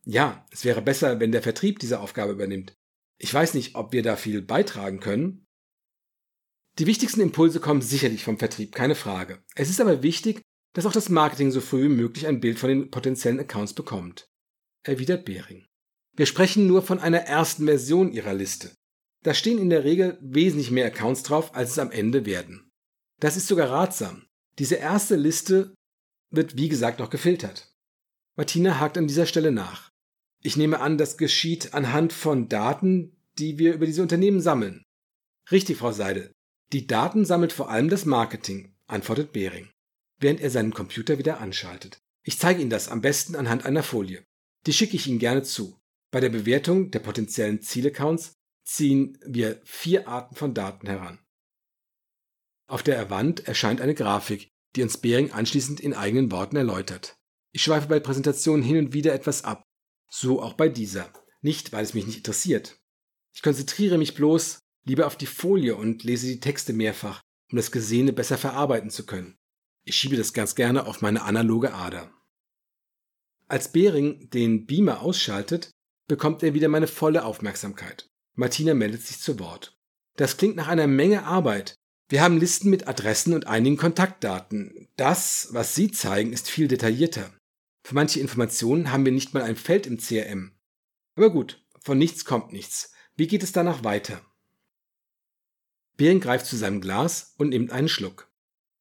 Ja, 0.06 0.46
es 0.52 0.66
wäre 0.66 0.82
besser, 0.82 1.20
wenn 1.20 1.32
der 1.32 1.42
Vertrieb 1.42 1.80
diese 1.80 2.00
Aufgabe 2.00 2.34
übernimmt. 2.34 2.74
Ich 3.18 3.34
weiß 3.34 3.54
nicht, 3.54 3.76
ob 3.76 3.94
wir 3.94 4.04
da 4.04 4.16
viel 4.16 4.42
beitragen 4.42 5.00
können. 5.00 5.46
Die 6.80 6.88
wichtigsten 6.88 7.22
Impulse 7.22 7.60
kommen 7.60 7.82
sicherlich 7.82 8.24
vom 8.24 8.40
Vertrieb, 8.40 8.74
keine 8.74 8.96
Frage. 8.96 9.44
Es 9.56 9.70
ist 9.70 9.80
aber 9.80 10.04
wichtig, 10.04 10.42
dass 10.74 10.86
auch 10.86 10.92
das 10.92 11.10
Marketing 11.10 11.52
so 11.52 11.62
früh 11.62 11.84
wie 11.84 11.96
möglich 11.96 12.28
ein 12.28 12.40
Bild 12.40 12.60
von 12.60 12.70
den 12.70 12.90
potenziellen 12.90 13.40
Accounts 13.40 13.74
bekommt. 13.74 14.28
Erwidert 14.84 15.24
Behring. 15.24 15.66
Wir 16.16 16.26
sprechen 16.26 16.68
nur 16.68 16.82
von 16.82 17.00
einer 17.00 17.20
ersten 17.20 17.66
Version 17.66 18.12
Ihrer 18.12 18.34
Liste. 18.34 18.76
Da 19.24 19.34
stehen 19.34 19.58
in 19.58 19.70
der 19.70 19.84
Regel 19.84 20.18
wesentlich 20.22 20.72
mehr 20.72 20.88
Accounts 20.88 21.24
drauf, 21.24 21.56
als 21.56 21.72
es 21.72 21.80
am 21.80 21.92
Ende 21.92 22.26
werden. 22.26 22.72
Das 23.20 23.38
ist 23.38 23.48
sogar 23.48 23.70
ratsam. 23.70 24.26
Diese 24.60 24.76
erste 24.76 25.16
Liste 25.16 25.74
wird 26.30 26.58
wie 26.58 26.70
gesagt 26.70 27.00
noch 27.00 27.10
gefiltert. 27.10 27.74
Martina 28.36 28.80
hakt 28.80 28.98
an 28.98 29.08
dieser 29.08 29.26
Stelle 29.26 29.52
nach. 29.52 29.92
Ich 30.42 30.58
nehme 30.58 30.80
an, 30.80 30.98
das 30.98 31.18
geschieht 31.18 31.74
anhand 31.74 32.12
von 32.12 32.50
Daten, 32.50 33.16
die 33.38 33.58
wir 33.60 33.74
über 33.74 33.86
diese 33.86 34.02
Unternehmen 34.02 34.42
sammeln. 34.42 34.84
Richtig, 35.52 35.78
Frau 35.78 35.92
Seidel. 35.92 36.32
Die 36.72 36.88
Daten 36.88 37.26
sammelt 37.26 37.54
vor 37.54 37.70
allem 37.70 37.90
das 37.90 38.06
Marketing, 38.06 38.76
antwortet 38.88 39.32
Behring, 39.32 39.70
während 40.20 40.42
er 40.42 40.50
seinen 40.50 40.74
Computer 40.74 41.18
wieder 41.18 41.40
anschaltet. 41.40 42.00
Ich 42.24 42.40
zeige 42.40 42.62
Ihnen 42.62 42.70
das 42.70 42.90
am 42.90 43.02
besten 43.02 43.36
anhand 43.36 43.66
einer 43.66 43.84
Folie. 43.84 44.24
Die 44.66 44.74
schicke 44.74 44.96
ich 44.96 45.08
Ihnen 45.08 45.20
gerne 45.20 45.44
zu. 45.44 45.80
Bei 46.12 46.20
der 46.20 46.30
Bewertung 46.30 46.92
der 46.92 47.00
potenziellen 47.00 47.62
Zielaccounts 47.62 48.34
ziehen 48.66 49.18
wir 49.26 49.62
vier 49.64 50.08
Arten 50.08 50.36
von 50.36 50.54
Daten 50.54 50.88
heran. 50.88 51.20
Auf 52.74 52.82
der 52.82 53.12
Wand 53.12 53.48
erscheint 53.48 53.82
eine 53.82 53.94
Grafik, 53.94 54.50
die 54.76 54.82
uns 54.82 54.98
Behring 54.98 55.32
anschließend 55.32 55.80
in 55.80 55.94
eigenen 55.94 56.32
Worten 56.32 56.56
erläutert. 56.56 57.16
Ich 57.52 57.62
schweife 57.62 57.88
bei 57.88 58.00
Präsentationen 58.00 58.64
hin 58.64 58.78
und 58.80 58.94
wieder 58.94 59.14
etwas 59.14 59.44
ab. 59.44 59.62
So 60.10 60.42
auch 60.42 60.54
bei 60.54 60.70
dieser. 60.70 61.14
Nicht, 61.42 61.72
weil 61.72 61.84
es 61.84 61.94
mich 61.94 62.08
nicht 62.08 62.18
interessiert. 62.18 62.80
Ich 63.32 63.44
konzentriere 63.44 64.00
mich 64.00 64.16
bloß 64.16 64.58
lieber 64.86 65.06
auf 65.06 65.16
die 65.16 65.28
Folie 65.28 65.76
und 65.76 66.04
lese 66.04 66.26
die 66.26 66.40
Texte 66.40 66.74
mehrfach, 66.74 67.22
um 67.52 67.58
das 67.58 67.72
Gesehene 67.72 68.12
besser 68.12 68.40
verarbeiten 68.40 68.90
zu 68.90 69.06
können. 69.06 69.38
Ich 69.84 69.96
schiebe 69.96 70.18
das 70.18 70.34
ganz 70.34 70.56
gerne 70.56 70.88
auf 70.88 71.04
meine 71.04 71.22
analoge 71.22 71.76
Ader. 71.76 72.12
Als 73.48 73.72
Behring 73.72 74.32
den 74.32 74.66
Beamer 74.66 75.02
ausschaltet, 75.02 75.70
bekommt 76.08 76.42
er 76.42 76.56
wieder 76.56 76.70
meine 76.70 76.88
volle 76.88 77.24
Aufmerksamkeit. 77.24 78.10
Martina 78.34 78.74
meldet 78.74 79.04
sich 79.04 79.20
zu 79.20 79.38
Wort. 79.38 79.78
Das 80.16 80.38
klingt 80.38 80.56
nach 80.56 80.70
einer 80.70 80.88
Menge 80.88 81.26
Arbeit. 81.26 81.76
Wir 82.14 82.22
haben 82.22 82.38
Listen 82.38 82.70
mit 82.70 82.88
Adressen 82.88 83.34
und 83.34 83.48
einigen 83.48 83.76
Kontaktdaten. 83.76 84.88
Das, 84.98 85.48
was 85.50 85.74
Sie 85.74 85.90
zeigen, 85.90 86.32
ist 86.32 86.48
viel 86.48 86.68
detaillierter. 86.68 87.34
Für 87.84 87.96
manche 87.96 88.20
Informationen 88.20 88.92
haben 88.92 89.04
wir 89.04 89.12
nicht 89.12 89.34
mal 89.34 89.42
ein 89.42 89.56
Feld 89.56 89.88
im 89.88 89.98
CRM. 89.98 90.52
Aber 91.16 91.32
gut, 91.32 91.66
von 91.82 91.98
nichts 91.98 92.24
kommt 92.24 92.54
nichts. 92.54 92.92
Wie 93.16 93.26
geht 93.26 93.42
es 93.42 93.52
danach 93.52 93.84
weiter? 93.84 94.22
Bering 95.98 96.20
greift 96.20 96.46
zu 96.46 96.56
seinem 96.56 96.82
Glas 96.82 97.34
und 97.40 97.50
nimmt 97.50 97.72
einen 97.72 97.90
Schluck. 97.90 98.32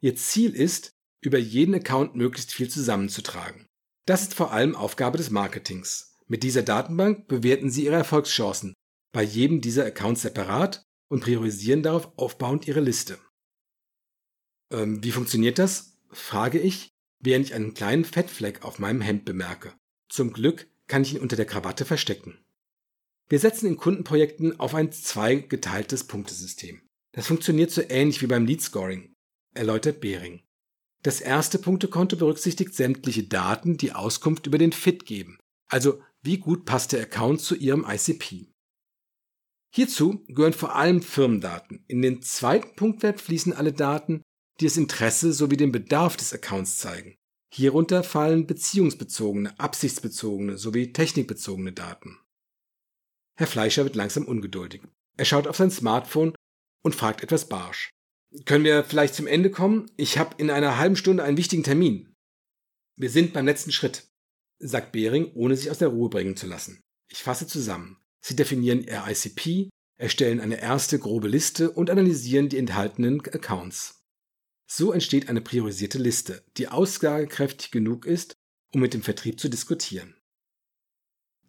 Ihr 0.03 0.15
Ziel 0.15 0.55
ist, 0.55 0.91
über 1.23 1.39
jeden 1.39 1.75
Account 1.75 2.15
möglichst 2.15 2.53
viel 2.53 2.69
zusammenzutragen. 2.69 3.67
Das 4.05 4.21
ist 4.21 4.35
vor 4.35 4.53
allem 4.53 4.77
Aufgabe 4.77 5.17
des 5.17 5.31
Marketings. 5.31 6.19
Mit 6.27 6.43
dieser 6.43 6.65
Datenbank 6.65 7.29
bewerten 7.29 7.71
sie 7.71 7.87
ihre 7.87 7.97
Erfolgschancen 7.97 8.75
bei 9.11 9.23
jedem 9.23 9.63
dieser 9.63 9.87
Accounts 9.87 10.21
separat 10.21 10.85
und 11.13 11.23
priorisieren 11.23 11.83
darauf 11.83 12.11
aufbauend 12.17 12.67
ihre 12.67 12.81
Liste. 12.81 13.19
Ähm, 14.73 15.05
wie 15.05 15.13
funktioniert 15.13 15.59
das? 15.59 15.99
frage 16.11 16.59
ich, 16.59 16.89
während 17.21 17.47
ich 17.47 17.55
einen 17.55 17.75
kleinen 17.75 18.07
Fettfleck 18.07 18.65
auf 18.65 18.79
meinem 18.79 19.03
Hemd 19.03 19.27
bemerke. 19.27 19.75
Zum 20.09 20.33
Glück 20.33 20.69
kann 20.87 21.03
ich 21.03 21.15
ihn 21.15 21.21
unter 21.21 21.37
der 21.37 21.45
Krawatte 21.45 21.85
verstecken. 21.85 22.39
Wir 23.29 23.39
setzen 23.39 23.67
in 23.67 23.77
Kundenprojekten 23.77 24.59
auf 24.59 24.75
ein 24.75 24.91
zweigeteiltes 24.91 26.05
Punktesystem. 26.05 26.81
Das 27.13 27.27
funktioniert 27.27 27.71
so 27.71 27.83
ähnlich 27.87 28.23
wie 28.23 28.27
beim 28.27 28.47
Lead 28.47 28.63
Scoring, 28.63 29.15
erläutert 29.55 30.01
Behring. 30.01 30.43
Das 31.03 31.21
erste 31.21 31.59
Punktekonto 31.59 32.17
berücksichtigt 32.17 32.75
sämtliche 32.75 33.25
Daten, 33.25 33.77
die 33.77 33.93
Auskunft 33.93 34.47
über 34.47 34.57
den 34.57 34.73
Fit 34.73 35.05
geben, 35.05 35.39
also 35.69 36.03
wie 36.23 36.39
gut 36.39 36.65
passt 36.65 36.93
der 36.93 37.03
Account 37.03 37.43
zu 37.43 37.55
Ihrem 37.55 37.85
ICP. 37.87 38.52
Hierzu 39.75 40.25
gehören 40.29 40.53
vor 40.53 40.75
allem 40.75 41.03
Firmendaten. 41.03 41.85
In 41.89 42.03
den 42.03 42.21
zweiten 42.23 42.77
Punktwert 42.77 43.21
fließen 43.21 43.55
alle 43.55 43.73
Daten, 43.73 44.23
die 44.61 44.67
das 44.67 44.77
Interesse 44.77 45.33
sowie 45.33 45.57
den 45.57 45.73
Bedarf 45.73 46.17
des 46.17 46.35
Accounts 46.35 46.77
zeigen. 46.77 47.17
Hierunter 47.55 48.03
fallen 48.03 48.47
beziehungsbezogene, 48.47 49.59
absichtsbezogene 49.59 50.59
sowie 50.59 50.93
technikbezogene 50.93 51.73
Daten. 51.73 52.19
Herr 53.37 53.47
Fleischer 53.47 53.85
wird 53.85 53.97
langsam 53.97 54.27
ungeduldig. 54.27 54.83
Er 55.17 55.25
schaut 55.25 55.47
auf 55.47 55.57
sein 55.57 55.71
Smartphone 55.71 56.35
und 56.83 56.95
fragt 56.95 57.23
etwas 57.23 57.49
barsch. 57.49 57.91
Können 58.45 58.65
wir 58.65 58.85
vielleicht 58.85 59.15
zum 59.15 59.27
Ende 59.27 59.51
kommen? 59.51 59.91
Ich 59.97 60.19
habe 60.19 60.35
in 60.39 60.51
einer 60.51 60.79
halben 60.79 60.97
Stunde 60.97 61.23
einen 61.23 61.37
wichtigen 61.37 61.63
Termin. 61.63 62.15
Wir 62.97 63.11
sind 63.11 63.33
beim 63.33 63.47
letzten 63.47 63.73
Schritt, 63.73 64.09
sagt 64.59 64.93
Behring, 64.93 65.33
ohne 65.35 65.57
sich 65.57 65.71
aus 65.71 65.79
der 65.79 65.89
Ruhe 65.89 66.09
bringen 66.09 66.37
zu 66.37 66.47
lassen. 66.47 66.81
Ich 67.11 67.23
fasse 67.23 67.47
zusammen. 67.47 68.02
Sie 68.23 68.37
definieren 68.37 68.83
ihr 68.83 69.05
ICP, 69.07 69.69
erstellen 69.97 70.41
eine 70.41 70.61
erste 70.61 70.99
grobe 70.99 71.29
Liste 71.29 71.71
und 71.71 71.91
analysieren 71.91 72.49
die 72.49 72.59
enthaltenen 72.59 73.21
Accounts. 73.21 74.03
So 74.67 74.93
entsteht 74.93 75.29
eine 75.29 75.41
priorisierte 75.41 75.99
Liste, 75.99 76.45
die 76.57 76.69
aussagekräftig 76.69 77.71
genug 77.73 78.07
ist, 78.07 78.35
um 78.73 78.81
mit 78.81 78.95
dem 78.95 79.03
Vertrieb 79.03 79.39
zu 79.39 79.49
diskutieren. 79.49 80.17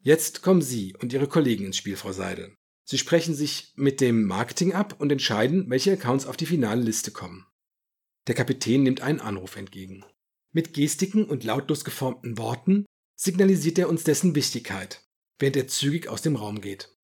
Jetzt 0.02 0.42
kommen 0.42 0.62
Sie 0.62 0.94
und 1.00 1.14
Ihre 1.14 1.28
Kollegen 1.28 1.66
ins 1.66 1.78
Spiel, 1.78 1.96
Frau 1.96 2.12
Seidel. 2.12 2.54
Sie 2.84 2.98
sprechen 2.98 3.34
sich 3.34 3.72
mit 3.76 4.02
dem 4.02 4.26
Marketing 4.26 4.74
ab 4.74 5.00
und 5.00 5.12
entscheiden, 5.12 5.70
welche 5.70 5.94
Accounts 5.94 6.26
auf 6.26 6.36
die 6.36 6.46
finale 6.46 6.82
Liste 6.82 7.12
kommen. 7.12 7.46
Der 8.28 8.36
Kapitän 8.36 8.84
nimmt 8.84 9.02
einen 9.02 9.22
Anruf 9.22 9.56
entgegen. 9.56 10.04
Mit 10.52 10.74
Gestiken 10.74 11.26
und 11.26 11.44
lautlos 11.44 11.86
geformten 11.86 12.38
Worten 12.38 12.86
signalisiert 13.16 13.80
er 13.80 13.90
uns 13.90 14.04
dessen 14.04 14.36
Wichtigkeit, 14.36 15.03
während 15.44 15.58
er 15.58 15.68
zügig 15.68 16.08
aus 16.08 16.22
dem 16.22 16.38
Raum 16.38 16.62
geht. 16.62 16.96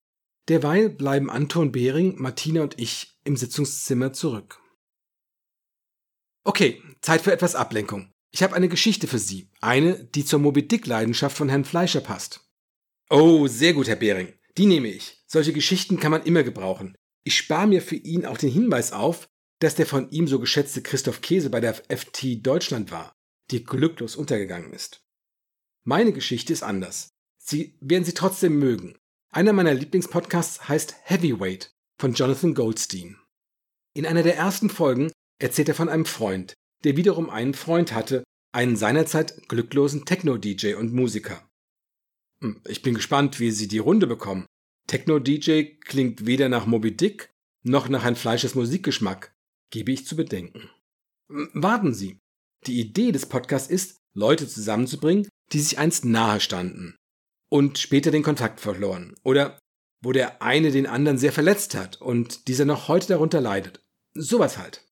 Derweil 0.48 0.88
bleiben 0.88 1.28
Anton 1.28 1.72
Behring, 1.72 2.14
Martina 2.18 2.62
und 2.62 2.80
ich 2.80 3.18
im 3.22 3.36
Sitzungszimmer 3.36 4.14
zurück. 4.14 4.58
Okay, 6.42 6.82
Zeit 7.02 7.20
für 7.20 7.32
etwas 7.32 7.54
Ablenkung. 7.54 8.10
Ich 8.30 8.42
habe 8.42 8.54
eine 8.54 8.70
Geschichte 8.70 9.08
für 9.08 9.18
Sie. 9.18 9.50
Eine, 9.60 10.04
die 10.04 10.24
zur 10.24 10.38
Moby 10.38 10.66
Dick-Leidenschaft 10.66 11.36
von 11.36 11.50
Herrn 11.50 11.66
Fleischer 11.66 12.00
passt. 12.00 12.48
Oh, 13.10 13.46
sehr 13.46 13.74
gut, 13.74 13.88
Herr 13.88 13.96
Behring. 13.96 14.32
Die 14.56 14.64
nehme 14.64 14.88
ich. 14.88 15.22
Solche 15.26 15.52
Geschichten 15.52 16.00
kann 16.00 16.10
man 16.10 16.22
immer 16.22 16.42
gebrauchen. 16.42 16.96
Ich 17.24 17.36
spare 17.36 17.66
mir 17.66 17.82
für 17.82 17.96
ihn 17.96 18.24
auch 18.24 18.38
den 18.38 18.50
Hinweis 18.50 18.92
auf, 18.92 19.28
dass 19.58 19.74
der 19.74 19.84
von 19.84 20.08
ihm 20.10 20.26
so 20.26 20.38
geschätzte 20.38 20.80
Christoph 20.80 21.20
Käse 21.20 21.50
bei 21.50 21.60
der 21.60 21.74
FT 21.74 22.38
Deutschland 22.46 22.90
war, 22.90 23.12
die 23.50 23.64
glücklos 23.64 24.16
untergegangen 24.16 24.72
ist. 24.72 25.04
Meine 25.84 26.14
Geschichte 26.14 26.54
ist 26.54 26.62
anders. 26.62 27.10
Sie 27.42 27.74
werden 27.80 28.04
sie 28.04 28.14
trotzdem 28.14 28.58
mögen. 28.58 28.96
Einer 29.32 29.52
meiner 29.52 29.74
Lieblingspodcasts 29.74 30.68
heißt 30.68 30.94
Heavyweight 31.04 31.72
von 31.98 32.12
Jonathan 32.12 32.54
Goldstein. 32.54 33.16
In 33.94 34.06
einer 34.06 34.22
der 34.22 34.36
ersten 34.36 34.70
Folgen 34.70 35.10
erzählt 35.40 35.68
er 35.68 35.74
von 35.74 35.88
einem 35.88 36.04
Freund, 36.04 36.54
der 36.84 36.96
wiederum 36.96 37.30
einen 37.30 37.54
Freund 37.54 37.92
hatte, 37.92 38.24
einen 38.52 38.76
seinerzeit 38.76 39.48
glücklosen 39.48 40.04
Techno-DJ 40.04 40.74
und 40.74 40.92
Musiker. 40.92 41.48
Hm, 42.42 42.60
ich 42.68 42.82
bin 42.82 42.94
gespannt, 42.94 43.40
wie 43.40 43.50
sie 43.50 43.68
die 43.68 43.78
Runde 43.78 44.06
bekommen. 44.06 44.46
Techno-DJ 44.86 45.76
klingt 45.80 46.26
weder 46.26 46.48
nach 46.48 46.66
Moby 46.66 46.96
Dick 46.96 47.30
noch 47.62 47.88
nach 47.88 48.04
ein 48.04 48.16
Fleisches 48.16 48.54
Musikgeschmack, 48.54 49.32
gebe 49.70 49.92
ich 49.92 50.06
zu 50.06 50.16
bedenken. 50.16 50.70
Hm, 51.28 51.50
warten 51.54 51.94
Sie. 51.94 52.18
Die 52.66 52.80
Idee 52.80 53.12
des 53.12 53.26
Podcasts 53.26 53.70
ist, 53.70 53.96
Leute 54.14 54.48
zusammenzubringen, 54.48 55.28
die 55.52 55.60
sich 55.60 55.78
einst 55.78 56.04
nahe 56.04 56.40
standen 56.40 56.96
und 57.50 57.78
später 57.78 58.10
den 58.10 58.22
Kontakt 58.22 58.60
verloren 58.60 59.14
oder 59.22 59.58
wo 60.02 60.12
der 60.12 60.40
eine 60.40 60.70
den 60.70 60.86
anderen 60.86 61.18
sehr 61.18 61.32
verletzt 61.32 61.74
hat 61.74 62.00
und 62.00 62.48
dieser 62.48 62.64
noch 62.64 62.88
heute 62.88 63.08
darunter 63.08 63.40
leidet. 63.40 63.84
Sowas 64.14 64.56
halt. 64.56 64.86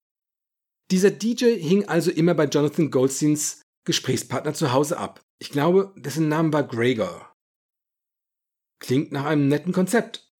Dieser 0.91 1.11
DJ 1.11 1.57
hing 1.59 1.89
also 1.89 2.11
immer 2.11 2.35
bei 2.35 2.45
Jonathan 2.45 2.91
Goldsteins 2.91 3.63
Gesprächspartner 3.85 4.55
zu 4.55 4.73
Hause 4.73 4.99
ab. 4.99 5.23
Ich 5.39 5.51
glaube, 5.51 5.95
dessen 5.97 6.29
Name 6.29 6.53
war 6.53 6.63
Gregor. 6.63 7.35
Klingt 8.81 9.13
nach 9.13 9.25
einem 9.25 9.49
netten 9.49 9.73
Konzept. 9.73 10.31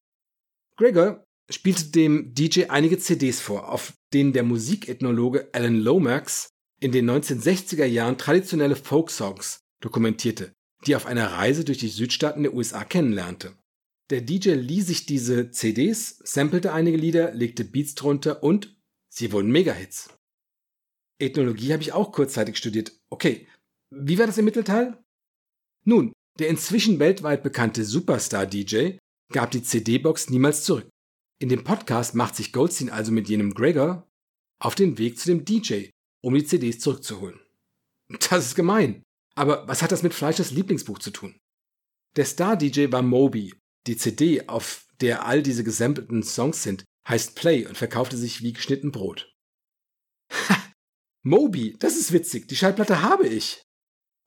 Gregor 0.77 1.23
spielte 1.49 1.85
dem 1.85 2.33
DJ 2.33 2.65
einige 2.69 2.99
CDs 2.99 3.41
vor, 3.41 3.69
auf 3.69 3.93
denen 4.13 4.33
der 4.33 4.43
Musikethnologe 4.43 5.49
Alan 5.53 5.79
Lomax 5.79 6.49
in 6.79 6.91
den 6.91 7.09
1960er 7.09 7.85
Jahren 7.85 8.17
traditionelle 8.17 8.75
Folksongs 8.75 9.59
dokumentierte, 9.81 10.53
die 10.85 10.95
auf 10.95 11.05
einer 11.05 11.33
Reise 11.33 11.65
durch 11.65 11.77
die 11.77 11.89
Südstaaten 11.89 12.43
der 12.43 12.53
USA 12.53 12.83
kennenlernte. 12.83 13.53
Der 14.09 14.21
DJ 14.21 14.51
lieh 14.51 14.81
sich 14.81 15.05
diese 15.05 15.51
CDs, 15.51 16.19
sampelte 16.23 16.73
einige 16.73 16.97
Lieder, 16.97 17.33
legte 17.33 17.63
Beats 17.63 17.95
drunter 17.95 18.43
und 18.43 18.75
sie 19.09 19.31
wurden 19.31 19.51
Megahits. 19.51 20.09
Ethnologie 21.19 21.73
habe 21.73 21.83
ich 21.83 21.93
auch 21.93 22.11
kurzzeitig 22.11 22.57
studiert. 22.57 22.93
Okay, 23.09 23.47
wie 23.91 24.17
war 24.17 24.25
das 24.25 24.37
im 24.37 24.45
Mittelteil? 24.45 24.97
Nun, 25.85 26.13
der 26.39 26.47
inzwischen 26.47 26.99
weltweit 26.99 27.43
bekannte 27.43 27.83
Superstar-DJ 27.83 28.97
gab 29.31 29.51
die 29.51 29.61
CD-Box 29.61 30.29
niemals 30.29 30.63
zurück. 30.63 30.89
In 31.41 31.49
dem 31.49 31.63
Podcast 31.63 32.15
macht 32.15 32.35
sich 32.35 32.51
Goldstein 32.51 32.89
also 32.89 33.11
mit 33.11 33.29
jenem 33.29 33.53
Gregor 33.53 34.07
auf 34.61 34.75
den 34.75 34.97
Weg 34.97 35.19
zu 35.19 35.29
dem 35.29 35.45
DJ, 35.45 35.89
um 36.21 36.33
die 36.33 36.45
CDs 36.45 36.79
zurückzuholen. 36.79 37.39
Das 38.29 38.47
ist 38.47 38.55
gemein. 38.55 39.03
Aber 39.35 39.67
was 39.67 39.81
hat 39.81 39.91
das 39.91 40.03
mit 40.03 40.13
Fleischers 40.13 40.51
Lieblingsbuch 40.51 40.99
zu 40.99 41.11
tun? 41.11 41.39
Der 42.15 42.25
Star-DJ 42.25 42.91
war 42.91 43.01
Moby. 43.01 43.53
Die 43.87 43.97
CD, 43.97 44.47
auf 44.47 44.85
der 44.99 45.25
all 45.25 45.41
diese 45.41 45.63
gesampelten 45.63 46.23
Songs 46.23 46.63
sind, 46.63 46.83
heißt 47.07 47.35
Play 47.35 47.65
und 47.65 47.77
verkaufte 47.77 48.17
sich 48.17 48.41
wie 48.41 48.53
geschnitten 48.53 48.91
Brot. 48.91 49.33
Ha! 50.31 50.57
Moby, 51.23 51.75
das 51.79 51.97
ist 51.97 52.11
witzig, 52.11 52.47
die 52.47 52.55
Schallplatte 52.55 53.01
habe 53.01 53.27
ich. 53.27 53.61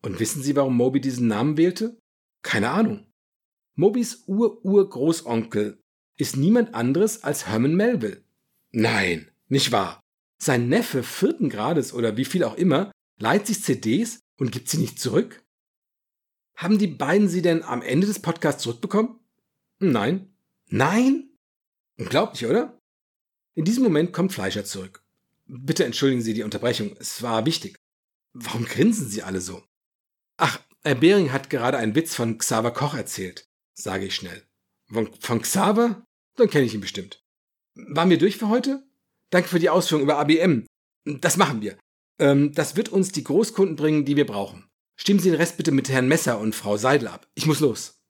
Und 0.02 0.20
wissen 0.20 0.42
Sie, 0.42 0.56
warum 0.56 0.76
Moby 0.76 1.00
diesen 1.00 1.28
Namen 1.28 1.56
wählte? 1.56 1.98
Keine 2.42 2.70
Ahnung. 2.70 3.06
Mobys 3.74 4.24
Ur-Ur-Großonkel 4.26 5.80
ist 6.18 6.36
niemand 6.36 6.74
anderes 6.74 7.22
als 7.22 7.46
Herman 7.46 7.74
Melville. 7.74 8.24
Nein, 8.72 9.30
nicht 9.48 9.72
wahr. 9.72 10.00
Sein 10.42 10.68
Neffe 10.68 11.02
vierten 11.02 11.48
Grades 11.48 11.94
oder 11.94 12.16
wie 12.16 12.24
viel 12.24 12.44
auch 12.44 12.56
immer 12.56 12.90
leiht 13.18 13.46
sich 13.46 13.62
CDs 13.62 14.20
und 14.42 14.50
gibt 14.50 14.68
sie 14.68 14.78
nicht 14.78 14.98
zurück? 14.98 15.44
Haben 16.56 16.76
die 16.76 16.88
beiden 16.88 17.28
sie 17.28 17.42
denn 17.42 17.62
am 17.62 17.80
Ende 17.80 18.08
des 18.08 18.20
Podcasts 18.20 18.64
zurückbekommen? 18.64 19.20
Nein. 19.78 20.34
Nein? 20.66 21.30
Unglaublich, 21.96 22.44
oder? 22.46 22.76
In 23.54 23.64
diesem 23.64 23.84
Moment 23.84 24.12
kommt 24.12 24.32
Fleischer 24.32 24.64
zurück. 24.64 25.04
Bitte 25.46 25.84
entschuldigen 25.84 26.22
Sie 26.22 26.34
die 26.34 26.42
Unterbrechung, 26.42 26.96
es 26.98 27.22
war 27.22 27.46
wichtig. 27.46 27.76
Warum 28.32 28.64
grinsen 28.64 29.08
Sie 29.08 29.22
alle 29.22 29.40
so? 29.40 29.62
Ach, 30.38 30.60
Herr 30.82 30.96
Behring 30.96 31.30
hat 31.32 31.48
gerade 31.48 31.78
einen 31.78 31.94
Witz 31.94 32.16
von 32.16 32.36
Xaver 32.36 32.72
Koch 32.72 32.94
erzählt, 32.94 33.46
sage 33.74 34.06
ich 34.06 34.16
schnell. 34.16 34.42
Von, 34.88 35.14
von 35.20 35.40
Xaver? 35.40 36.02
Dann 36.34 36.50
kenne 36.50 36.64
ich 36.64 36.74
ihn 36.74 36.80
bestimmt. 36.80 37.22
Waren 37.76 38.10
wir 38.10 38.18
durch 38.18 38.38
für 38.38 38.48
heute? 38.48 38.82
Danke 39.30 39.48
für 39.48 39.60
die 39.60 39.70
Ausführung 39.70 40.02
über 40.02 40.18
ABM. 40.18 40.66
Das 41.04 41.36
machen 41.36 41.62
wir. 41.62 41.78
Ähm, 42.22 42.52
das 42.54 42.76
wird 42.76 42.88
uns 42.88 43.10
die 43.10 43.24
Großkunden 43.24 43.74
bringen, 43.74 44.04
die 44.04 44.16
wir 44.16 44.26
brauchen. 44.26 44.64
Stimmen 44.94 45.18
Sie 45.18 45.30
den 45.30 45.40
Rest 45.40 45.56
bitte 45.56 45.72
mit 45.72 45.88
Herrn 45.88 46.06
Messer 46.06 46.38
und 46.38 46.54
Frau 46.54 46.76
Seidel 46.76 47.08
ab. 47.08 47.26
Ich 47.34 47.46
muss 47.46 47.58
los. 47.58 48.01